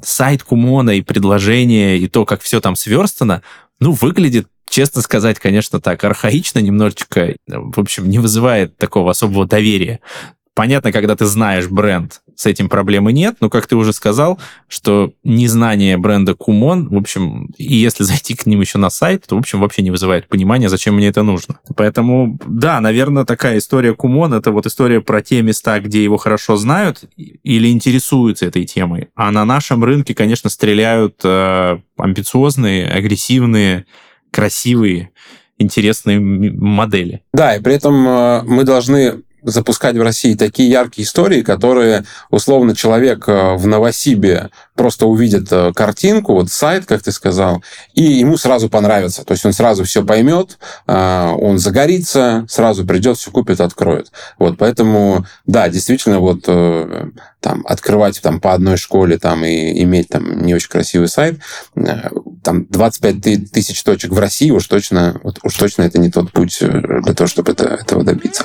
сайт 0.02 0.42
Кумона 0.42 0.90
и 0.90 1.02
предложение, 1.02 1.98
и 1.98 2.08
то, 2.08 2.24
как 2.24 2.40
все 2.40 2.60
там 2.60 2.74
сверстано, 2.74 3.42
ну, 3.80 3.92
выглядит 3.92 4.48
честно 4.72 5.02
сказать, 5.02 5.38
конечно, 5.38 5.80
так 5.80 6.02
архаично 6.02 6.58
немножечко, 6.58 7.36
в 7.46 7.78
общем, 7.78 8.08
не 8.08 8.18
вызывает 8.18 8.78
такого 8.78 9.10
особого 9.10 9.46
доверия. 9.46 10.00
Понятно, 10.54 10.92
когда 10.92 11.14
ты 11.14 11.26
знаешь 11.26 11.68
бренд, 11.68 12.22
с 12.36 12.46
этим 12.46 12.70
проблемы 12.70 13.12
нет, 13.12 13.36
но, 13.40 13.50
как 13.50 13.66
ты 13.66 13.76
уже 13.76 13.92
сказал, 13.92 14.40
что 14.68 15.12
незнание 15.24 15.98
бренда 15.98 16.34
Кумон, 16.34 16.88
в 16.88 16.96
общем, 16.96 17.52
и 17.58 17.74
если 17.74 18.02
зайти 18.04 18.34
к 18.34 18.46
ним 18.46 18.62
еще 18.62 18.78
на 18.78 18.88
сайт, 18.88 19.26
то, 19.26 19.36
в 19.36 19.38
общем, 19.38 19.60
вообще 19.60 19.82
не 19.82 19.90
вызывает 19.90 20.26
понимания, 20.26 20.70
зачем 20.70 20.96
мне 20.96 21.08
это 21.08 21.22
нужно. 21.22 21.60
Поэтому, 21.76 22.38
да, 22.46 22.80
наверное, 22.80 23.26
такая 23.26 23.58
история 23.58 23.94
Кумон, 23.94 24.32
это 24.32 24.52
вот 24.52 24.64
история 24.64 25.02
про 25.02 25.20
те 25.20 25.42
места, 25.42 25.80
где 25.80 26.02
его 26.02 26.16
хорошо 26.16 26.56
знают 26.56 27.04
или 27.16 27.68
интересуются 27.68 28.46
этой 28.46 28.64
темой. 28.64 29.08
А 29.14 29.30
на 29.30 29.44
нашем 29.44 29.84
рынке, 29.84 30.14
конечно, 30.14 30.48
стреляют 30.48 31.20
э, 31.24 31.78
амбициозные, 31.98 32.88
агрессивные, 32.88 33.84
красивые, 34.32 35.10
интересные 35.58 36.18
модели. 36.18 37.22
Да, 37.32 37.54
и 37.54 37.60
при 37.60 37.74
этом 37.74 38.08
э, 38.08 38.42
мы 38.42 38.64
должны 38.64 39.22
запускать 39.42 39.96
в 39.96 40.02
России 40.02 40.34
такие 40.34 40.70
яркие 40.70 41.04
истории, 41.04 41.42
которые, 41.42 42.04
условно, 42.30 42.76
человек 42.76 43.28
э, 43.28 43.54
в 43.56 43.66
Новосибе 43.66 44.50
просто 44.74 45.06
увидит 45.06 45.48
э, 45.50 45.72
картинку, 45.74 46.34
вот 46.34 46.50
сайт, 46.50 46.86
как 46.86 47.02
ты 47.02 47.12
сказал, 47.12 47.62
и 47.94 48.02
ему 48.02 48.36
сразу 48.36 48.68
понравится. 48.68 49.24
То 49.24 49.32
есть 49.32 49.44
он 49.44 49.52
сразу 49.52 49.84
все 49.84 50.04
поймет, 50.04 50.58
э, 50.86 51.34
он 51.38 51.58
загорится, 51.58 52.46
сразу 52.48 52.86
придет, 52.86 53.18
все 53.18 53.30
купит, 53.30 53.60
откроет. 53.60 54.12
Вот, 54.38 54.58
поэтому, 54.58 55.26
да, 55.46 55.68
действительно, 55.68 56.20
вот 56.20 56.42
там 57.40 57.64
открывать 57.66 58.20
там 58.22 58.40
по 58.40 58.52
одной 58.52 58.76
школе 58.76 59.18
там 59.18 59.44
и 59.44 59.82
иметь 59.82 60.08
там 60.08 60.42
не 60.42 60.54
очень 60.54 60.68
красивый 60.68 61.08
сайт, 61.08 61.40
там 62.42 62.66
25 62.66 63.50
тысяч 63.50 63.82
точек 63.82 64.12
в 64.12 64.18
России 64.18 64.50
уж 64.50 64.66
точно, 64.66 65.20
вот, 65.24 65.38
уж 65.42 65.54
точно 65.54 65.82
это 65.82 65.98
не 65.98 66.10
тот 66.10 66.30
путь 66.30 66.58
для 66.60 67.14
того, 67.14 67.26
чтобы 67.26 67.52
это, 67.52 67.64
этого 67.64 68.04
добиться. 68.04 68.44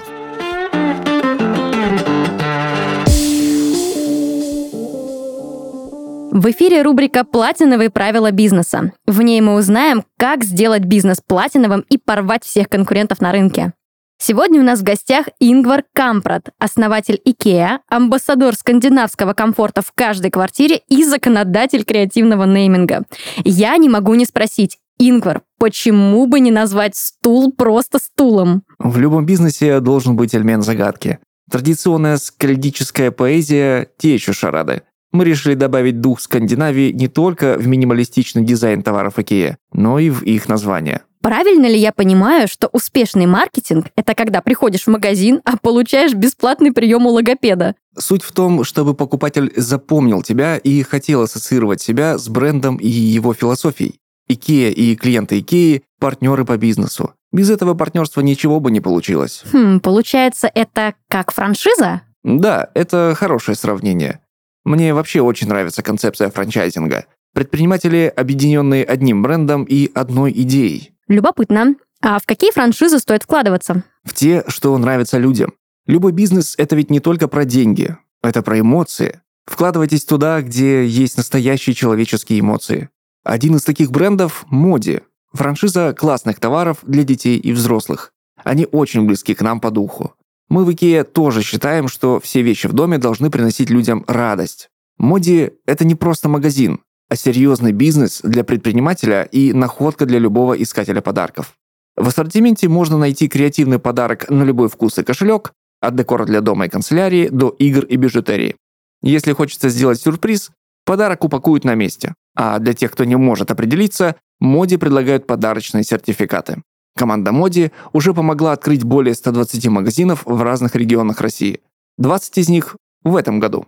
В 6.31 6.51
эфире 6.51 6.81
рубрика 6.81 7.23
«Платиновые 7.23 7.89
правила 7.89 8.31
бизнеса». 8.31 8.91
В 9.05 9.21
ней 9.21 9.41
мы 9.41 9.55
узнаем, 9.55 10.03
как 10.17 10.43
сделать 10.43 10.83
бизнес 10.83 11.19
платиновым 11.25 11.85
и 11.89 11.97
порвать 11.97 12.43
всех 12.43 12.69
конкурентов 12.69 13.21
на 13.21 13.31
рынке. 13.31 13.73
Сегодня 14.19 14.59
у 14.59 14.63
нас 14.63 14.79
в 14.79 14.83
гостях 14.83 15.27
Ингвар 15.39 15.83
Кампрат, 15.93 16.49
основатель 16.59 17.21
IKEA, 17.25 17.79
амбассадор 17.89 18.55
скандинавского 18.55 19.33
комфорта 19.33 19.81
в 19.81 19.91
каждой 19.93 20.31
квартире 20.31 20.81
и 20.89 21.03
законодатель 21.03 21.85
креативного 21.85 22.45
нейминга. 22.45 23.03
Я 23.43 23.77
не 23.77 23.89
могу 23.89 24.13
не 24.15 24.25
спросить, 24.25 24.77
Ингвар, 24.99 25.43
почему 25.59 26.25
бы 26.25 26.39
не 26.39 26.51
назвать 26.51 26.95
стул 26.95 27.51
просто 27.51 27.99
стулом? 27.99 28.63
В 28.79 28.97
любом 28.97 29.25
бизнесе 29.25 29.79
должен 29.79 30.15
быть 30.15 30.35
элемент 30.35 30.63
загадки. 30.63 31.19
Традиционная 31.49 32.17
скальдическая 32.17 33.11
поэзия– 33.11 33.87
те 33.97 34.15
еще 34.15 34.33
шарады. 34.33 34.81
Мы 35.11 35.25
решили 35.25 35.53
добавить 35.53 36.01
дух 36.01 36.19
Скандинавии 36.19 36.91
не 36.91 37.07
только 37.07 37.57
в 37.57 37.67
минималистичный 37.67 38.43
дизайн 38.43 38.83
товаров 38.83 39.17
IKEA, 39.17 39.55
но 39.73 39.99
и 39.99 40.09
в 40.09 40.23
их 40.23 40.49
название. 40.49 41.01
Правильно 41.21 41.65
ли 41.65 41.77
я 41.77 41.91
понимаю, 41.91 42.47
что 42.47 42.67
успешный 42.71 43.25
маркетинг– 43.25 43.87
это 43.95 44.13
когда 44.13 44.41
приходишь 44.41 44.83
в 44.83 44.87
магазин, 44.87 45.41
а 45.45 45.57
получаешь 45.57 46.13
бесплатный 46.13 46.71
прием 46.71 47.05
у 47.05 47.09
логопеда? 47.09 47.75
Суть 47.97 48.23
в 48.23 48.31
том, 48.31 48.63
чтобы 48.63 48.93
покупатель 48.93 49.51
запомнил 49.55 50.21
тебя 50.21 50.57
и 50.57 50.83
хотел 50.83 51.23
ассоциировать 51.23 51.81
себя 51.81 52.17
с 52.17 52.29
брендом 52.29 52.77
и 52.77 52.87
его 52.87 53.33
философией. 53.33 53.99
IKEA 54.29 54.71
и 54.71 54.95
клиенты 54.95 55.39
IKEA– 55.39 55.81
партнеры 55.99 56.45
по 56.45 56.57
бизнесу. 56.57 57.13
Без 57.31 57.49
этого 57.49 57.73
партнерства 57.73 58.21
ничего 58.21 58.59
бы 58.59 58.71
не 58.71 58.79
получилось. 58.79 59.43
Хм, 59.51 59.79
получается, 59.79 60.49
это 60.53 60.93
как 61.09 61.31
франшиза? 61.31 62.01
Да, 62.23 62.69
это 62.73 63.15
хорошее 63.17 63.55
сравнение. 63.55 64.21
Мне 64.67 64.93
вообще 64.93 65.21
очень 65.21 65.47
нравится 65.47 65.81
концепция 65.81 66.29
франчайзинга. 66.29 67.05
Предприниматели, 67.33 68.11
объединенные 68.13 68.83
одним 68.83 69.21
брендом 69.21 69.63
и 69.63 69.89
одной 69.93 70.33
идеей. 70.33 70.91
Любопытно. 71.07 71.75
А 72.01 72.19
в 72.19 72.25
какие 72.25 72.51
франшизы 72.51 72.99
стоит 72.99 73.23
вкладываться? 73.23 73.85
В 74.03 74.13
те, 74.13 74.43
что 74.49 74.77
нравятся 74.77 75.19
людям. 75.19 75.53
Любой 75.85 76.11
бизнес– 76.11 76.53
это 76.57 76.75
ведь 76.75 76.89
не 76.89 76.99
только 76.99 77.29
про 77.29 77.45
деньги. 77.45 77.95
Это 78.21 78.41
про 78.41 78.59
эмоции. 78.59 79.21
Вкладывайтесь 79.45 80.03
туда, 80.03 80.41
где 80.41 80.85
есть 80.85 81.15
настоящие 81.15 81.73
человеческие 81.73 82.41
эмоции. 82.41 82.89
Один 83.23 83.55
из 83.55 83.63
таких 83.63 83.89
брендов– 83.89 84.43
Моди. 84.49 84.99
Франшиза 85.31 85.93
классных 85.97 86.41
товаров 86.41 86.79
для 86.81 87.03
детей 87.03 87.37
и 87.37 87.53
взрослых. 87.53 88.11
Они 88.43 88.67
очень 88.69 89.05
близки 89.05 89.33
к 89.33 89.41
нам 89.41 89.61
по 89.61 89.71
духу. 89.71 90.16
Мы 90.49 90.63
в 90.63 90.71
Икее 90.71 91.03
тоже 91.03 91.43
считаем, 91.43 91.87
что 91.87 92.19
все 92.19 92.41
вещи 92.41 92.67
в 92.67 92.73
доме 92.73 92.97
должны 92.97 93.29
приносить 93.29 93.69
людям 93.69 94.05
радость. 94.07 94.69
Моди– 94.97 95.51
это 95.65 95.85
не 95.85 95.95
просто 95.95 96.29
магазин, 96.29 96.79
а 97.09 97.15
серьезный 97.15 97.73
бизнес 97.73 98.21
для 98.23 98.43
предпринимателя 98.43 99.23
и 99.23 99.53
находка 99.53 100.05
для 100.05 100.19
любого 100.19 100.53
искателя 100.53 101.01
подарков. 101.01 101.55
В 101.95 102.07
ассортименте 102.07 102.67
можно 102.69 102.97
найти 102.97 103.27
креативный 103.27 103.79
подарок 103.79 104.29
на 104.29 104.43
любой 104.43 104.69
вкус 104.69 104.97
и 104.99 105.03
кошелек, 105.03 105.51
от 105.81 105.95
декора 105.95 106.25
для 106.25 106.41
дома 106.41 106.65
и 106.65 106.69
канцелярии 106.69 107.27
до 107.27 107.49
игр 107.49 107.85
и 107.85 107.95
бижутерии. 107.97 108.55
Если 109.01 109.33
хочется 109.33 109.69
сделать 109.69 109.99
сюрприз, 109.99 110.51
подарок 110.85 111.23
упакуют 111.23 111.63
на 111.63 111.75
месте. 111.75 112.15
А 112.35 112.59
для 112.59 112.73
тех, 112.73 112.91
кто 112.91 113.03
не 113.03 113.15
может 113.15 113.51
определиться, 113.51 114.15
Моди 114.39 114.77
предлагают 114.77 115.27
подарочные 115.27 115.83
сертификаты. 115.83 116.61
Команда 116.97 117.31
Моди 117.31 117.71
уже 117.93 118.13
помогла 118.13 118.51
открыть 118.53 118.83
более 118.83 119.13
120 119.13 119.67
магазинов 119.67 120.23
в 120.25 120.41
разных 120.41 120.75
регионах 120.75 121.21
России. 121.21 121.61
20 121.99 122.37
из 122.39 122.49
них 122.49 122.75
в 123.03 123.15
этом 123.15 123.39
году. 123.39 123.67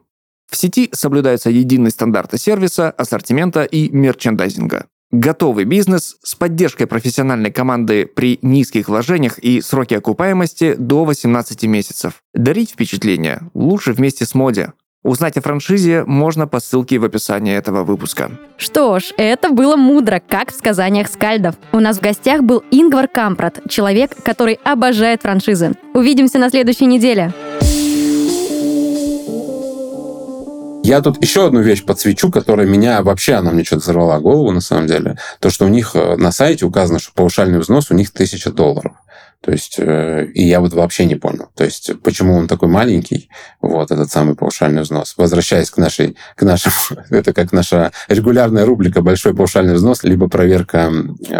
В 0.49 0.57
сети 0.57 0.89
соблюдаются 0.91 1.51
единые 1.51 1.91
стандарты 1.91 2.39
сервиса, 2.39 2.89
ассортимента 2.89 3.63
и 3.63 3.89
мерчендайзинга. 3.89 4.87
Готовый 5.11 5.65
бизнес 5.65 6.17
с 6.23 6.35
поддержкой 6.35 6.85
профессиональной 6.85 7.51
команды 7.51 8.05
при 8.05 8.39
низких 8.41 8.89
вложениях 8.89 9.39
и 9.39 9.61
сроке 9.61 9.97
окупаемости 9.97 10.75
до 10.75 11.05
18 11.05 11.63
месяцев. 11.63 12.21
Дарить 12.33 12.71
впечатление 12.71 13.41
лучше 13.53 13.93
вместе 13.93 14.25
с 14.25 14.33
Моди. 14.35 14.67
Узнать 15.01 15.37
о 15.37 15.41
франшизе 15.41 16.03
можно 16.03 16.45
по 16.45 16.59
ссылке 16.59 16.99
в 16.99 17.05
описании 17.05 17.55
этого 17.55 17.85
выпуска. 17.85 18.31
Что 18.57 18.99
ж, 18.99 19.13
это 19.15 19.49
было 19.49 19.77
мудро, 19.77 20.21
как 20.27 20.51
в 20.51 20.57
сказаниях 20.57 21.07
скальдов. 21.07 21.55
У 21.71 21.79
нас 21.79 21.99
в 21.99 22.01
гостях 22.01 22.41
был 22.43 22.63
Ингвар 22.69 23.07
Кампрат, 23.07 23.61
человек, 23.69 24.11
который 24.23 24.59
обожает 24.65 25.21
франшизы. 25.21 25.71
Увидимся 25.93 26.37
на 26.37 26.49
следующей 26.49 26.85
неделе. 26.85 27.33
Я 30.83 31.01
тут 31.01 31.21
еще 31.23 31.45
одну 31.45 31.61
вещь 31.61 31.85
подсвечу, 31.85 32.29
которая 32.29 32.67
меня 32.67 33.01
вообще, 33.01 33.35
она 33.35 33.51
мне 33.51 33.63
что-то 33.63 33.83
взорвала 33.83 34.19
голову, 34.19 34.51
на 34.51 34.59
самом 34.59 34.87
деле. 34.87 35.17
То, 35.39 35.49
что 35.49 35.65
у 35.65 35.69
них 35.69 35.91
э, 35.93 36.17
на 36.17 36.31
сайте 36.33 36.65
указано, 36.65 36.99
что 36.99 37.13
повышальный 37.13 37.59
взнос 37.59 37.91
у 37.91 37.93
них 37.93 38.11
тысяча 38.11 38.51
долларов. 38.51 38.93
То 39.41 39.51
есть, 39.51 39.75
э, 39.79 40.25
и 40.33 40.43
я 40.43 40.59
вот 40.59 40.73
вообще 40.73 41.05
не 41.05 41.15
понял. 41.15 41.49
То 41.55 41.63
есть, 41.63 41.91
почему 42.03 42.35
он 42.35 42.47
такой 42.47 42.67
маленький, 42.67 43.29
вот 43.61 43.89
этот 43.89 44.11
самый 44.11 44.35
паушальный 44.35 44.81
взнос. 44.81 45.13
Возвращаясь 45.15 45.69
к 45.69 45.77
нашей, 45.77 46.17
к 46.35 46.43
нашему, 46.43 46.75
это 47.09 47.31
как 47.31 47.53
наша 47.53 47.91
регулярная 48.09 48.65
рубрика 48.65 49.01
«Большой 49.01 49.33
паушальный 49.33 49.75
взнос», 49.75 50.03
либо 50.03 50.27
проверка 50.27 50.91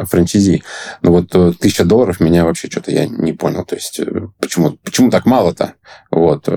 франчизи. 0.04 0.64
Ну 1.02 1.12
вот 1.12 1.36
э, 1.36 1.52
тысяча 1.60 1.84
долларов 1.84 2.22
меня 2.22 2.46
вообще 2.46 2.70
что-то 2.70 2.92
я 2.92 3.06
не 3.06 3.34
понял. 3.34 3.66
То 3.66 3.76
есть, 3.76 4.00
э, 4.00 4.28
почему, 4.40 4.78
почему 4.84 5.12
так 5.12 5.26
мало-то? 5.26 5.74
Вот. 6.10 6.48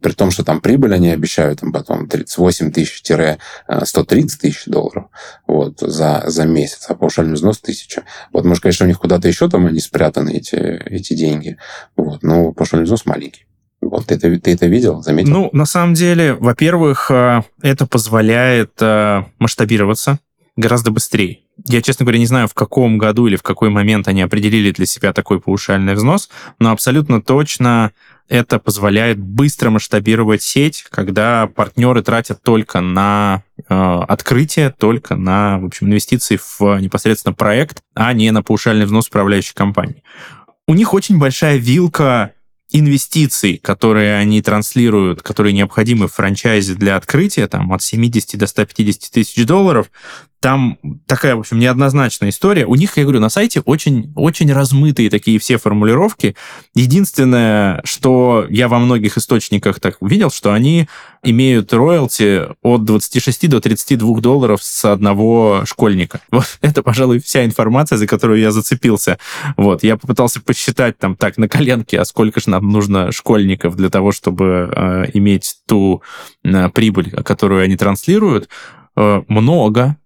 При 0.00 0.12
том, 0.12 0.30
что 0.30 0.44
там 0.44 0.60
прибыль 0.60 0.94
они 0.94 1.10
обещают 1.10 1.60
там 1.60 1.72
потом 1.72 2.08
38 2.08 2.70
тысяч-130 2.70 4.28
тысяч 4.40 4.64
долларов 4.66 5.06
вот, 5.46 5.80
за, 5.80 6.24
за 6.26 6.44
месяц, 6.44 6.86
а 6.88 6.94
паушальный 6.94 7.34
взнос 7.34 7.60
тысяча. 7.60 8.04
Вот, 8.32 8.44
может, 8.44 8.62
конечно, 8.62 8.84
у 8.84 8.88
них 8.88 8.98
куда-то 8.98 9.28
еще 9.28 9.48
там 9.48 9.66
они 9.66 9.80
спрятаны, 9.80 10.30
эти 10.30 10.56
эти 10.56 11.14
деньги. 11.14 11.56
Вот. 11.96 12.22
Но 12.22 12.52
пошел 12.52 12.80
взнос 12.80 13.06
маленький. 13.06 13.46
Вот 13.80 14.06
ты 14.06 14.14
это, 14.14 14.38
ты 14.38 14.52
это 14.54 14.66
видел, 14.66 15.02
заметил? 15.02 15.30
Ну, 15.30 15.50
на 15.52 15.66
самом 15.66 15.94
деле, 15.94 16.34
во-первых, 16.34 17.10
э, 17.10 17.42
это 17.62 17.86
позволяет 17.86 18.72
э, 18.80 19.24
масштабироваться 19.38 20.18
гораздо 20.56 20.90
быстрее. 20.90 21.40
Я, 21.66 21.82
честно 21.82 22.04
говоря, 22.04 22.18
не 22.18 22.26
знаю, 22.26 22.48
в 22.48 22.54
каком 22.54 22.98
году 22.98 23.26
или 23.26 23.36
в 23.36 23.42
какой 23.42 23.70
момент 23.70 24.08
они 24.08 24.22
определили 24.22 24.70
для 24.72 24.86
себя 24.86 25.12
такой 25.12 25.40
паушальный 25.40 25.94
взнос, 25.94 26.28
но 26.58 26.70
абсолютно 26.70 27.22
точно 27.22 27.92
это 28.28 28.58
позволяет 28.58 29.18
быстро 29.18 29.70
масштабировать 29.70 30.42
сеть, 30.42 30.84
когда 30.90 31.46
партнеры 31.46 32.02
тратят 32.02 32.42
только 32.42 32.80
на 32.80 33.44
э, 33.56 33.62
открытие, 34.08 34.70
только 34.70 35.14
на, 35.14 35.58
в 35.58 35.66
общем, 35.66 35.86
инвестиции 35.86 36.38
в 36.38 36.78
непосредственно 36.80 37.34
проект, 37.34 37.82
а 37.94 38.12
не 38.12 38.30
на 38.32 38.42
паушальный 38.42 38.86
взнос 38.86 39.08
управляющей 39.08 39.54
компании 39.54 40.02
у 40.66 40.74
них 40.74 40.94
очень 40.94 41.18
большая 41.18 41.56
вилка 41.56 42.32
инвестиций, 42.70 43.58
которые 43.58 44.16
они 44.16 44.42
транслируют, 44.42 45.22
которые 45.22 45.52
необходимы 45.52 46.08
в 46.08 46.14
франчайзе 46.14 46.74
для 46.74 46.96
открытия, 46.96 47.46
там, 47.46 47.72
от 47.72 47.82
70 47.82 48.38
до 48.38 48.46
150 48.46 49.12
тысяч 49.12 49.46
долларов, 49.46 49.90
там 50.40 50.78
такая, 51.06 51.34
в 51.34 51.40
общем, 51.40 51.58
неоднозначная 51.58 52.28
история. 52.28 52.66
У 52.66 52.74
них, 52.74 52.96
я 52.96 53.04
говорю, 53.04 53.20
на 53.20 53.30
сайте 53.30 53.60
очень, 53.60 54.12
очень 54.14 54.52
размытые 54.52 55.10
такие 55.10 55.38
все 55.38 55.56
формулировки. 55.56 56.36
Единственное, 56.74 57.80
что 57.84 58.46
я 58.50 58.68
во 58.68 58.78
многих 58.78 59.16
источниках 59.16 59.80
так 59.80 59.96
увидел, 60.00 60.30
что 60.30 60.52
они 60.52 60.88
имеют 61.22 61.72
роялти 61.72 62.42
от 62.62 62.84
26 62.84 63.48
до 63.48 63.60
32 63.60 64.20
долларов 64.20 64.62
с 64.62 64.84
одного 64.84 65.62
школьника. 65.64 66.20
Вот 66.30 66.58
это, 66.60 66.82
пожалуй, 66.82 67.18
вся 67.18 67.44
информация, 67.44 67.96
за 67.96 68.06
которую 68.06 68.38
я 68.38 68.50
зацепился. 68.50 69.18
Вот, 69.56 69.82
я 69.82 69.96
попытался 69.96 70.40
посчитать 70.40 70.98
там 70.98 71.16
так 71.16 71.38
на 71.38 71.48
коленке, 71.48 71.98
а 71.98 72.04
сколько 72.04 72.40
же 72.40 72.50
нам 72.50 72.68
нужно 72.68 73.10
школьников 73.10 73.74
для 73.74 73.88
того, 73.88 74.12
чтобы 74.12 74.70
э, 74.70 75.10
иметь 75.14 75.56
ту 75.66 76.02
э, 76.44 76.68
прибыль, 76.68 77.10
которую 77.10 77.62
они 77.62 77.76
транслируют. 77.76 78.50
Э, 78.96 79.22
много, 79.28 79.96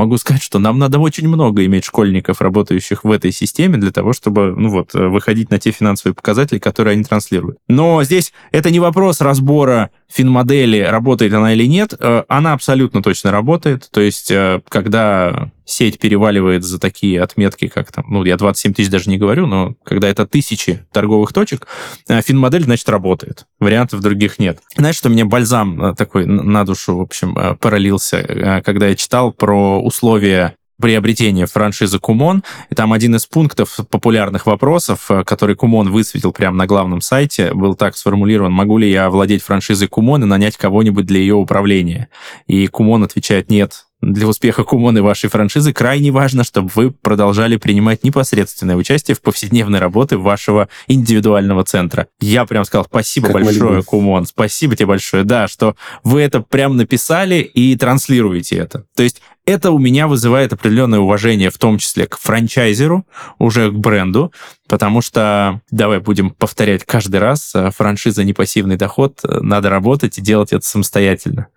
могу 0.00 0.16
сказать, 0.16 0.42
что 0.42 0.58
нам 0.58 0.78
надо 0.78 0.98
очень 0.98 1.28
много 1.28 1.64
иметь 1.66 1.84
школьников, 1.84 2.40
работающих 2.40 3.04
в 3.04 3.10
этой 3.10 3.32
системе, 3.32 3.78
для 3.78 3.90
того, 3.90 4.12
чтобы, 4.12 4.54
ну 4.56 4.70
вот, 4.70 4.94
выходить 4.94 5.50
на 5.50 5.58
те 5.58 5.70
финансовые 5.70 6.14
показатели, 6.14 6.58
которые 6.58 6.94
они 6.94 7.04
транслируют. 7.04 7.58
Но 7.68 8.02
здесь 8.02 8.32
это 8.50 8.70
не 8.70 8.80
вопрос 8.80 9.20
разбора 9.20 9.90
финмодели, 10.08 10.80
работает 10.80 11.32
она 11.34 11.52
или 11.52 11.66
нет. 11.66 11.94
Э, 11.98 12.24
она 12.28 12.52
абсолютно 12.54 13.02
точно 13.02 13.30
работает. 13.30 13.88
То 13.90 14.00
есть, 14.00 14.30
э, 14.30 14.60
когда 14.68 15.50
сеть 15.70 15.98
переваливает 15.98 16.64
за 16.64 16.78
такие 16.78 17.22
отметки, 17.22 17.68
как 17.68 17.92
там, 17.92 18.04
ну, 18.08 18.24
я 18.24 18.36
27 18.36 18.74
тысяч 18.74 18.90
даже 18.90 19.10
не 19.10 19.18
говорю, 19.18 19.46
но 19.46 19.74
когда 19.84 20.08
это 20.08 20.26
тысячи 20.26 20.84
торговых 20.92 21.32
точек, 21.32 21.66
э, 22.08 22.20
финмодель, 22.22 22.64
значит, 22.64 22.88
работает. 22.88 23.46
Вариантов 23.58 24.00
других 24.00 24.38
нет. 24.38 24.60
Знаешь, 24.76 24.96
что 24.96 25.08
мне 25.08 25.24
бальзам 25.24 25.82
э, 25.82 25.94
такой 25.94 26.26
на 26.26 26.64
душу, 26.64 26.96
в 26.96 27.00
общем, 27.00 27.36
э, 27.38 27.54
пролился, 27.56 28.62
когда 28.64 28.88
я 28.88 28.96
читал 28.96 29.32
про 29.32 29.80
условия 29.82 30.54
приобретения 30.80 31.46
франшизы 31.46 31.98
Кумон. 31.98 32.42
И 32.70 32.74
там 32.74 32.94
один 32.94 33.14
из 33.14 33.26
пунктов 33.26 33.78
популярных 33.90 34.46
вопросов, 34.46 35.10
который 35.26 35.54
Кумон 35.54 35.90
высветил 35.90 36.32
прямо 36.32 36.56
на 36.56 36.66
главном 36.66 37.02
сайте, 37.02 37.52
был 37.52 37.74
так 37.74 37.96
сформулирован, 37.96 38.52
могу 38.52 38.78
ли 38.78 38.90
я 38.90 39.10
владеть 39.10 39.42
франшизой 39.42 39.88
Кумон 39.88 40.24
и 40.24 40.26
нанять 40.26 40.56
кого-нибудь 40.56 41.04
для 41.04 41.20
ее 41.20 41.34
управления? 41.34 42.08
И 42.46 42.66
Кумон 42.66 43.04
отвечает, 43.04 43.50
нет, 43.50 43.84
для 44.00 44.26
успеха 44.26 44.64
Кумон 44.64 45.00
вашей 45.02 45.30
франшизы 45.30 45.72
крайне 45.72 46.10
важно, 46.10 46.42
чтобы 46.42 46.70
вы 46.74 46.90
продолжали 46.90 47.56
принимать 47.56 48.02
непосредственное 48.02 48.76
участие 48.76 49.14
в 49.14 49.20
повседневной 49.20 49.78
работе 49.78 50.16
вашего 50.16 50.68
индивидуального 50.88 51.64
центра. 51.64 52.08
Я 52.20 52.44
прям 52.44 52.64
сказал 52.64 52.84
спасибо 52.86 53.28
как 53.28 53.36
большое, 53.36 53.82
Кумон, 53.82 54.26
спасибо 54.26 54.74
тебе 54.74 54.86
большое, 54.86 55.24
да, 55.24 55.48
что 55.48 55.76
вы 56.02 56.22
это 56.22 56.40
прям 56.40 56.76
написали 56.76 57.36
и 57.36 57.76
транслируете 57.76 58.56
это. 58.56 58.84
То 58.96 59.02
есть 59.02 59.22
это 59.46 59.70
у 59.70 59.78
меня 59.78 60.06
вызывает 60.06 60.52
определенное 60.52 61.00
уважение, 61.00 61.50
в 61.50 61.58
том 61.58 61.78
числе 61.78 62.06
к 62.06 62.18
франчайзеру, 62.18 63.06
уже 63.38 63.70
к 63.70 63.74
бренду, 63.74 64.32
потому 64.68 65.02
что, 65.02 65.60
давай 65.70 65.98
будем 65.98 66.30
повторять 66.30 66.84
каждый 66.84 67.20
раз, 67.20 67.52
э, 67.54 67.70
франшиза 67.76 68.22
не 68.22 68.32
пассивный 68.32 68.76
доход, 68.76 69.20
э, 69.24 69.40
надо 69.40 69.70
работать 69.70 70.18
и 70.18 70.22
делать 70.22 70.52
это 70.52 70.64
самостоятельно. 70.64 71.48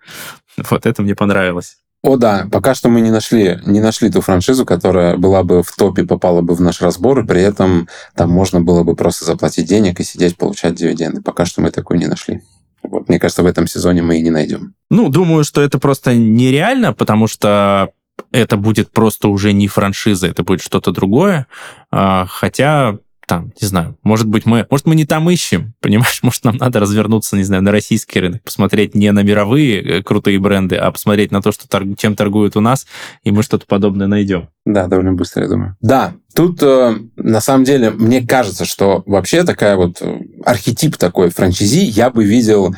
Вот 0.56 0.86
это 0.86 1.02
мне 1.02 1.14
понравилось. 1.14 1.76
О, 2.04 2.18
да, 2.18 2.46
пока 2.52 2.74
что 2.74 2.90
мы 2.90 3.00
не 3.00 3.10
нашли, 3.10 3.58
не 3.64 3.80
нашли 3.80 4.10
ту 4.10 4.20
франшизу, 4.20 4.66
которая 4.66 5.16
была 5.16 5.42
бы 5.42 5.62
в 5.62 5.74
топе, 5.74 6.04
попала 6.04 6.42
бы 6.42 6.54
в 6.54 6.60
наш 6.60 6.82
разбор, 6.82 7.20
и 7.20 7.26
при 7.26 7.40
этом 7.40 7.88
там 8.14 8.30
можно 8.30 8.60
было 8.60 8.82
бы 8.82 8.94
просто 8.94 9.24
заплатить 9.24 9.66
денег 9.66 9.98
и 10.00 10.04
сидеть, 10.04 10.36
получать 10.36 10.74
дивиденды. 10.74 11.22
Пока 11.22 11.46
что 11.46 11.62
мы 11.62 11.70
такой 11.70 11.96
не 11.98 12.06
нашли. 12.06 12.42
Вот, 12.82 13.08
мне 13.08 13.18
кажется, 13.18 13.42
в 13.42 13.46
этом 13.46 13.66
сезоне 13.66 14.02
мы 14.02 14.18
и 14.18 14.22
не 14.22 14.28
найдем. 14.28 14.74
Ну, 14.90 15.08
думаю, 15.08 15.44
что 15.44 15.62
это 15.62 15.78
просто 15.78 16.14
нереально, 16.14 16.92
потому 16.92 17.26
что 17.26 17.88
это 18.32 18.58
будет 18.58 18.90
просто 18.90 19.28
уже 19.28 19.54
не 19.54 19.66
франшиза, 19.66 20.26
это 20.26 20.42
будет 20.42 20.60
что-то 20.60 20.92
другое. 20.92 21.46
А, 21.90 22.26
хотя 22.28 22.98
там, 23.26 23.52
не 23.60 23.66
знаю, 23.66 23.98
может 24.02 24.26
быть, 24.26 24.46
мы, 24.46 24.66
может, 24.70 24.86
мы 24.86 24.94
не 24.94 25.04
там 25.04 25.28
ищем, 25.30 25.74
понимаешь, 25.80 26.20
может, 26.22 26.44
нам 26.44 26.56
надо 26.56 26.80
развернуться, 26.80 27.36
не 27.36 27.44
знаю, 27.44 27.62
на 27.62 27.72
российский 27.72 28.20
рынок, 28.20 28.42
посмотреть 28.42 28.94
не 28.94 29.10
на 29.12 29.22
мировые 29.22 29.82
э, 29.82 30.02
крутые 30.02 30.38
бренды, 30.38 30.76
а 30.76 30.90
посмотреть 30.90 31.30
на 31.30 31.42
то, 31.42 31.52
что 31.52 31.68
торг, 31.68 31.96
чем 31.98 32.16
торгуют 32.16 32.56
у 32.56 32.60
нас, 32.60 32.86
и 33.22 33.30
мы 33.30 33.42
что-то 33.42 33.66
подобное 33.66 34.06
найдем. 34.06 34.48
Да, 34.64 34.86
довольно 34.86 35.12
быстро, 35.12 35.42
я 35.42 35.48
думаю. 35.48 35.76
Да, 35.80 36.14
тут 36.34 36.62
э, 36.62 36.96
на 37.16 37.40
самом 37.40 37.64
деле 37.64 37.90
мне 37.90 38.26
кажется, 38.26 38.64
что 38.64 39.02
вообще 39.06 39.44
такая 39.44 39.76
вот 39.76 40.00
э, 40.00 40.20
архетип 40.44 40.96
такой 40.96 41.30
франчайзи 41.30 41.80
я 41.80 42.10
бы 42.10 42.24
видел 42.24 42.74